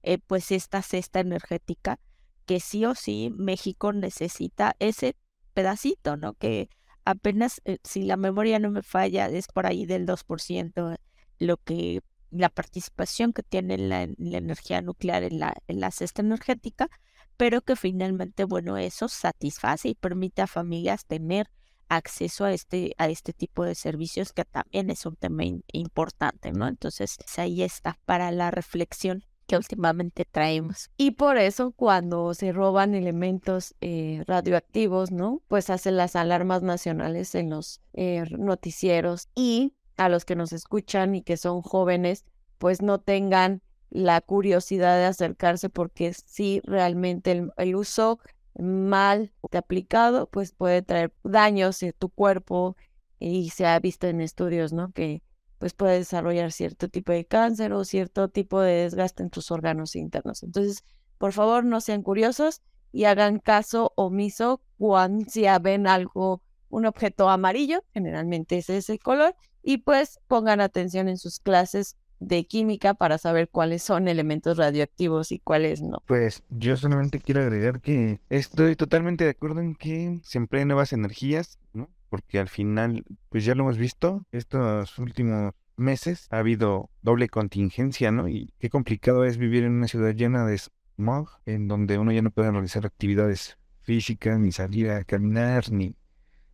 eh, 0.03 0.19
pues 0.19 0.51
esta 0.51 0.81
cesta 0.81 1.19
energética 1.19 1.99
que 2.45 2.59
sí 2.59 2.85
o 2.85 2.95
sí 2.95 3.31
México 3.35 3.91
necesita 3.93 4.75
ese 4.79 5.15
pedacito, 5.53 6.17
¿no? 6.17 6.33
Que 6.33 6.69
apenas, 7.03 7.61
eh, 7.65 7.77
si 7.83 8.03
la 8.03 8.17
memoria 8.17 8.59
no 8.59 8.71
me 8.71 8.83
falla, 8.83 9.27
es 9.27 9.47
por 9.47 9.65
ahí 9.65 9.85
del 9.85 10.05
2% 10.05 10.95
lo 11.39 11.57
que 11.57 12.01
la 12.31 12.49
participación 12.49 13.33
que 13.33 13.43
tiene 13.43 13.77
la, 13.77 14.03
energía 14.03 14.81
nuclear 14.81 15.23
en 15.23 15.39
la, 15.39 15.55
en 15.67 15.79
la 15.79 15.91
cesta 15.91 16.21
energética, 16.21 16.89
pero 17.37 17.61
que 17.61 17.75
finalmente, 17.75 18.43
bueno, 18.43 18.77
eso 18.77 19.07
satisface 19.07 19.89
y 19.89 19.95
permite 19.95 20.41
a 20.41 20.47
familias 20.47 21.05
tener 21.05 21.49
acceso 21.89 22.45
a 22.45 22.53
este, 22.53 22.93
a 22.97 23.07
este 23.07 23.33
tipo 23.33 23.63
de 23.63 23.75
servicios 23.75 24.33
que 24.33 24.45
también 24.45 24.89
es 24.89 25.05
un 25.05 25.15
tema 25.15 25.43
importante, 25.71 26.51
¿no? 26.51 26.67
Entonces, 26.67 27.17
ahí 27.37 27.63
está 27.63 27.97
para 28.05 28.31
la 28.31 28.51
reflexión 28.51 29.23
que 29.47 29.57
últimamente 29.57 30.25
traemos. 30.25 30.91
Y 30.97 31.11
por 31.11 31.37
eso 31.37 31.71
cuando 31.71 32.33
se 32.33 32.51
roban 32.51 32.93
elementos 32.93 33.75
eh, 33.81 34.23
radioactivos, 34.27 35.11
¿no? 35.11 35.41
Pues 35.47 35.69
hacen 35.69 35.95
las 35.95 36.15
alarmas 36.15 36.61
nacionales 36.61 37.33
en 37.33 37.49
los 37.49 37.81
eh, 37.93 38.25
noticieros 38.37 39.29
y 39.35 39.73
a 39.95 40.09
los 40.09 40.25
que 40.25 40.35
nos 40.35 40.53
escuchan 40.53 41.15
y 41.15 41.21
que 41.23 41.37
son 41.37 41.61
jóvenes, 41.61 42.25
pues 42.57 42.81
no 42.81 42.99
tengan 42.99 43.61
la 43.89 44.21
curiosidad 44.21 44.97
de 44.97 45.05
acercarse 45.05 45.69
porque 45.69 46.13
si 46.13 46.61
realmente 46.65 47.49
el, 47.57 47.75
uso 47.75 48.19
mal 48.59 49.31
aplicado 49.51 50.29
pues 50.29 50.51
puede 50.51 50.81
traer 50.81 51.13
daños 51.23 51.83
a 51.83 51.91
tu 51.91 52.09
cuerpo 52.09 52.75
y 53.19 53.49
se 53.49 53.65
ha 53.65 53.79
visto 53.79 54.07
en 54.07 54.21
estudios, 54.21 54.73
¿no? 54.73 54.91
Que 54.91 55.23
pues 55.57 55.73
puede 55.73 55.97
desarrollar 55.97 56.51
cierto 56.51 56.87
tipo 56.87 57.11
de 57.11 57.25
cáncer 57.25 57.73
o 57.73 57.83
cierto 57.83 58.29
tipo 58.29 58.61
de 58.61 58.83
desgaste 58.83 59.23
en 59.23 59.29
tus 59.29 59.51
órganos 59.51 59.95
internos. 59.95 60.43
Entonces, 60.43 60.83
por 61.17 61.33
favor, 61.33 61.65
no 61.65 61.81
sean 61.81 62.03
curiosos 62.03 62.61
y 62.91 63.05
hagan 63.05 63.39
caso 63.39 63.91
omiso 63.95 64.61
cuando 64.77 65.25
si 65.29 65.45
ven 65.61 65.87
algo, 65.87 66.41
un 66.69 66.85
objeto 66.85 67.29
amarillo, 67.29 67.83
generalmente 67.93 68.57
es 68.57 68.69
ese 68.69 68.99
color, 68.99 69.35
y 69.63 69.77
pues 69.77 70.19
pongan 70.27 70.61
atención 70.61 71.09
en 71.09 71.17
sus 71.17 71.39
clases 71.39 71.97
de 72.19 72.45
química 72.45 72.93
para 72.93 73.17
saber 73.17 73.49
cuáles 73.49 73.83
son 73.83 74.07
elementos 74.07 74.57
radioactivos 74.57 75.31
y 75.31 75.39
cuáles 75.39 75.81
no. 75.81 76.01
Pues 76.05 76.43
yo 76.49 76.75
solamente 76.77 77.19
quiero 77.19 77.41
agregar 77.41 77.81
que 77.81 78.19
estoy 78.29 78.75
totalmente 78.75 79.23
de 79.23 79.31
acuerdo 79.31 79.61
en 79.61 79.75
que 79.75 80.19
se 80.23 80.37
empleen 80.37 80.67
nuevas 80.67 80.93
energías, 80.93 81.59
¿no? 81.73 81.89
porque 82.09 82.39
al 82.39 82.49
final, 82.49 83.05
pues 83.29 83.45
ya 83.45 83.55
lo 83.55 83.63
hemos 83.63 83.77
visto, 83.77 84.25
estos 84.31 84.97
últimos 84.97 85.53
meses 85.75 86.27
ha 86.31 86.39
habido 86.39 86.89
doble 87.01 87.29
contingencia, 87.29 88.11
¿no? 88.11 88.27
Y 88.27 88.53
qué 88.59 88.69
complicado 88.69 89.25
es 89.25 89.37
vivir 89.37 89.63
en 89.63 89.73
una 89.73 89.87
ciudad 89.87 90.13
llena 90.13 90.45
de 90.45 90.57
smog, 90.57 91.29
en 91.45 91.67
donde 91.67 91.97
uno 91.97 92.11
ya 92.11 92.21
no 92.21 92.31
puede 92.31 92.51
realizar 92.51 92.85
actividades 92.85 93.57
físicas, 93.81 94.39
ni 94.39 94.51
salir 94.51 94.89
a 94.89 95.03
caminar, 95.03 95.71
ni 95.71 95.95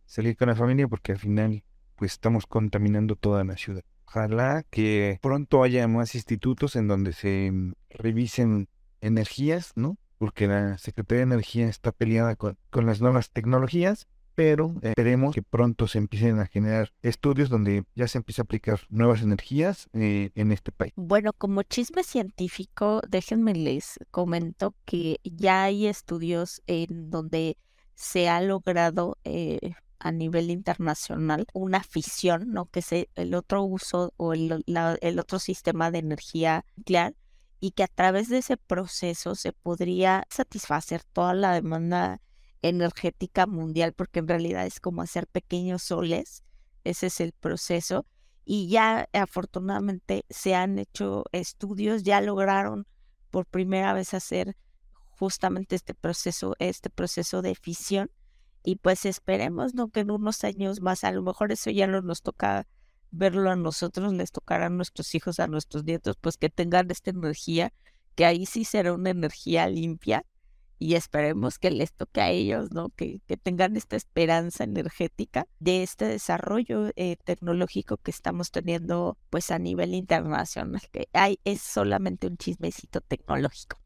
salir 0.06 0.36
con 0.36 0.48
la 0.48 0.56
familia, 0.56 0.88
porque 0.88 1.12
al 1.12 1.18
final, 1.18 1.64
pues 1.96 2.12
estamos 2.12 2.46
contaminando 2.46 3.16
toda 3.16 3.44
la 3.44 3.56
ciudad. 3.56 3.82
Ojalá 4.14 4.64
que 4.70 5.18
pronto 5.20 5.64
haya 5.64 5.88
más 5.88 6.14
institutos 6.14 6.76
en 6.76 6.86
donde 6.86 7.12
se 7.12 7.52
revisen 7.90 8.68
energías, 9.00 9.72
¿no? 9.74 9.98
Porque 10.18 10.46
la 10.46 10.78
Secretaría 10.78 11.26
de 11.26 11.34
Energía 11.34 11.66
está 11.66 11.90
peleada 11.90 12.36
con, 12.36 12.56
con 12.70 12.86
las 12.86 13.00
nuevas 13.00 13.30
tecnologías 13.30 14.06
pero 14.36 14.74
esperemos 14.82 15.32
que 15.32 15.42
pronto 15.42 15.86
se 15.86 15.98
empiecen 15.98 16.40
a 16.40 16.46
generar 16.46 16.92
estudios 17.02 17.48
donde 17.48 17.84
ya 17.94 18.08
se 18.08 18.18
empiece 18.18 18.40
a 18.40 18.44
aplicar 18.44 18.80
nuevas 18.88 19.22
energías 19.22 19.88
eh, 19.92 20.30
en 20.34 20.50
este 20.50 20.72
país. 20.72 20.92
Bueno, 20.96 21.32
como 21.32 21.62
chisme 21.62 22.02
científico, 22.02 23.00
déjenme 23.08 23.54
les 23.54 23.98
comento 24.10 24.74
que 24.84 25.20
ya 25.22 25.64
hay 25.64 25.86
estudios 25.86 26.62
en 26.66 27.10
donde 27.10 27.56
se 27.94 28.28
ha 28.28 28.40
logrado 28.40 29.18
eh, 29.22 29.74
a 30.04 30.12
nivel 30.12 30.50
internacional 30.50 31.46
una 31.54 31.82
fisión, 31.82 32.52
¿no? 32.52 32.66
Que 32.66 32.80
es 32.80 32.92
el 32.92 33.34
otro 33.34 33.62
uso 33.62 34.12
o 34.18 34.34
el, 34.34 34.62
el 35.00 35.18
otro 35.18 35.38
sistema 35.38 35.90
de 35.90 35.98
energía 35.98 36.66
nuclear 36.76 37.14
y 37.58 37.70
que 37.70 37.84
a 37.84 37.88
través 37.88 38.28
de 38.28 38.38
ese 38.38 38.58
proceso 38.58 39.34
se 39.34 39.54
podría 39.54 40.26
satisfacer 40.28 41.02
toda 41.04 41.32
la 41.32 41.54
demanda 41.54 42.20
energética 42.60 43.46
mundial, 43.46 43.94
porque 43.94 44.18
en 44.18 44.28
realidad 44.28 44.66
es 44.66 44.78
como 44.78 45.00
hacer 45.00 45.26
pequeños 45.26 45.82
soles, 45.82 46.44
ese 46.84 47.06
es 47.06 47.20
el 47.20 47.32
proceso. 47.32 48.04
Y 48.44 48.68
ya 48.68 49.08
afortunadamente 49.14 50.26
se 50.28 50.54
han 50.54 50.78
hecho 50.78 51.24
estudios, 51.32 52.02
ya 52.02 52.20
lograron 52.20 52.86
por 53.30 53.46
primera 53.46 53.94
vez 53.94 54.12
hacer 54.12 54.54
justamente 55.18 55.76
este 55.76 55.94
proceso, 55.94 56.56
este 56.58 56.90
proceso 56.90 57.40
de 57.40 57.54
fisión. 57.54 58.10
Y 58.64 58.76
pues 58.76 59.04
esperemos, 59.04 59.74
¿no? 59.74 59.90
Que 59.90 60.00
en 60.00 60.10
unos 60.10 60.42
años 60.42 60.80
más, 60.80 61.04
a 61.04 61.12
lo 61.12 61.22
mejor 61.22 61.52
eso 61.52 61.70
ya 61.70 61.86
no 61.86 62.00
nos 62.00 62.22
toca 62.22 62.66
verlo 63.10 63.50
a 63.50 63.56
nosotros, 63.56 64.12
les 64.14 64.32
tocará 64.32 64.66
a 64.66 64.70
nuestros 64.70 65.14
hijos, 65.14 65.38
a 65.38 65.46
nuestros 65.46 65.84
nietos, 65.84 66.16
pues 66.20 66.36
que 66.36 66.48
tengan 66.48 66.90
esta 66.90 67.10
energía, 67.10 67.72
que 68.14 68.24
ahí 68.24 68.46
sí 68.46 68.64
será 68.64 68.94
una 68.94 69.10
energía 69.10 69.68
limpia 69.68 70.24
y 70.78 70.94
esperemos 70.94 71.58
que 71.58 71.70
les 71.70 71.92
toque 71.92 72.20
a 72.20 72.30
ellos, 72.30 72.72
¿no? 72.72 72.88
Que, 72.90 73.20
que 73.26 73.36
tengan 73.36 73.76
esta 73.76 73.96
esperanza 73.96 74.64
energética 74.64 75.46
de 75.60 75.82
este 75.82 76.06
desarrollo 76.06 76.90
eh, 76.96 77.16
tecnológico 77.24 77.98
que 77.98 78.10
estamos 78.10 78.50
teniendo 78.50 79.16
pues 79.30 79.50
a 79.50 79.58
nivel 79.58 79.94
internacional, 79.94 80.80
que 80.90 81.08
hay, 81.12 81.38
es 81.44 81.60
solamente 81.60 82.26
un 82.26 82.36
chismecito 82.36 83.00
tecnológico. 83.00 83.78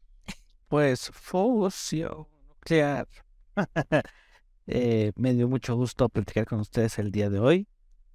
Pues 0.67 1.09
fusión 1.11 2.27
nuclear. 2.47 3.07
Eh, 4.71 5.13
me 5.15 5.33
dio 5.33 5.49
mucho 5.49 5.75
gusto 5.75 6.09
platicar 6.09 6.45
con 6.45 6.59
ustedes 6.59 6.99
el 6.99 7.11
día 7.11 7.31
de 7.31 7.39
hoy 7.39 7.67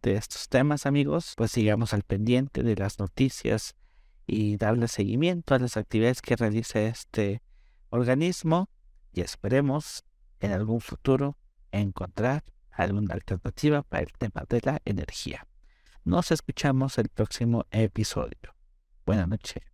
de 0.03 0.15
estos 0.15 0.49
temas, 0.49 0.87
amigos. 0.87 1.35
Pues 1.37 1.51
sigamos 1.51 1.93
al 1.95 2.05
pendiente 2.05 2.63
de 2.63 2.77
las 2.77 3.01
noticias 3.01 3.75
y 4.25 4.57
darle 4.57 4.87
seguimiento 4.87 5.57
a 5.57 5.59
las 5.59 5.77
actividades 5.77 6.23
que 6.23 6.37
realiza 6.37 6.81
este 6.81 7.43
organismo 7.91 8.69
y 9.13 9.23
esperemos 9.23 10.05
en 10.39 10.53
algún 10.53 10.81
futuro 10.81 11.37
encontrar 11.73 12.45
alguna 12.71 13.15
alternativa 13.15 13.83
para 13.83 14.05
el 14.05 14.13
tema 14.13 14.45
de 14.49 14.61
la 14.63 14.81
energía. 14.85 15.49
Nos 16.05 16.31
escuchamos 16.31 16.99
el 16.99 17.09
próximo 17.09 17.67
episodio. 17.73 18.55
Buenas 19.05 19.27
noches. 19.27 19.65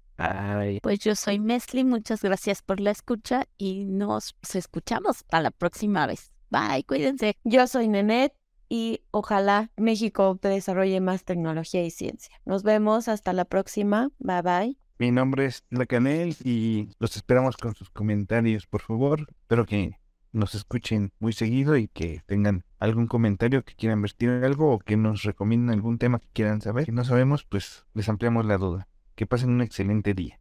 Pues 0.83 0.99
yo 1.01 1.15
soy 1.15 1.41
Mesli, 1.41 1.85
muchas 1.85 2.23
gracias 2.23 2.63
por 2.63 2.81
la 2.81 2.91
escucha 2.91 3.45
y 3.59 3.85
nos 3.85 4.35
escuchamos 4.55 5.25
a 5.31 5.43
la 5.43 5.51
próxima 5.51 6.07
vez. 6.07 6.33
Bye, 6.51 6.85
cuídense. 6.85 7.37
Yo 7.45 7.67
soy 7.67 7.89
Nenet 7.89 8.35
y 8.69 9.03
ojalá 9.11 9.71
México 9.77 10.39
desarrolle 10.43 11.01
más 11.01 11.25
tecnología 11.25 11.85
y 11.85 11.91
ciencia. 11.91 12.35
Nos 12.45 12.63
vemos 12.63 13.09
hasta 13.09 13.33
la 13.33 13.45
próxima. 13.45 14.11
Bye 14.19 14.43
bye. 14.43 14.77
Mi 14.99 15.11
nombre 15.11 15.47
es 15.47 15.65
Lacanel 15.71 16.37
y 16.45 16.91
los 16.99 17.17
esperamos 17.17 17.57
con 17.57 17.75
sus 17.75 17.89
comentarios, 17.89 18.67
por 18.67 18.83
favor. 18.83 19.27
Espero 19.31 19.65
que 19.65 19.99
nos 20.33 20.55
escuchen 20.55 21.13
muy 21.19 21.33
seguido 21.33 21.77
y 21.77 21.89
que 21.89 22.23
tengan 22.27 22.65
algún 22.79 23.07
comentario 23.07 23.65
que 23.65 23.75
quieran 23.75 24.03
vertir 24.03 24.31
algo 24.31 24.73
o 24.73 24.79
que 24.79 24.97
nos 24.97 25.23
recomienden 25.23 25.75
algún 25.75 25.99
tema 25.99 26.19
que 26.19 26.29
quieran 26.33 26.61
saber. 26.61 26.87
Si 26.87 26.93
no 26.93 27.05
sabemos, 27.05 27.45
pues 27.45 27.87
les 27.95 28.09
ampliamos 28.09 28.45
la 28.45 28.59
duda. 28.59 28.89
Que 29.15 29.27
pasen 29.27 29.51
un 29.51 29.63
excelente 29.63 30.15
día. 30.15 30.39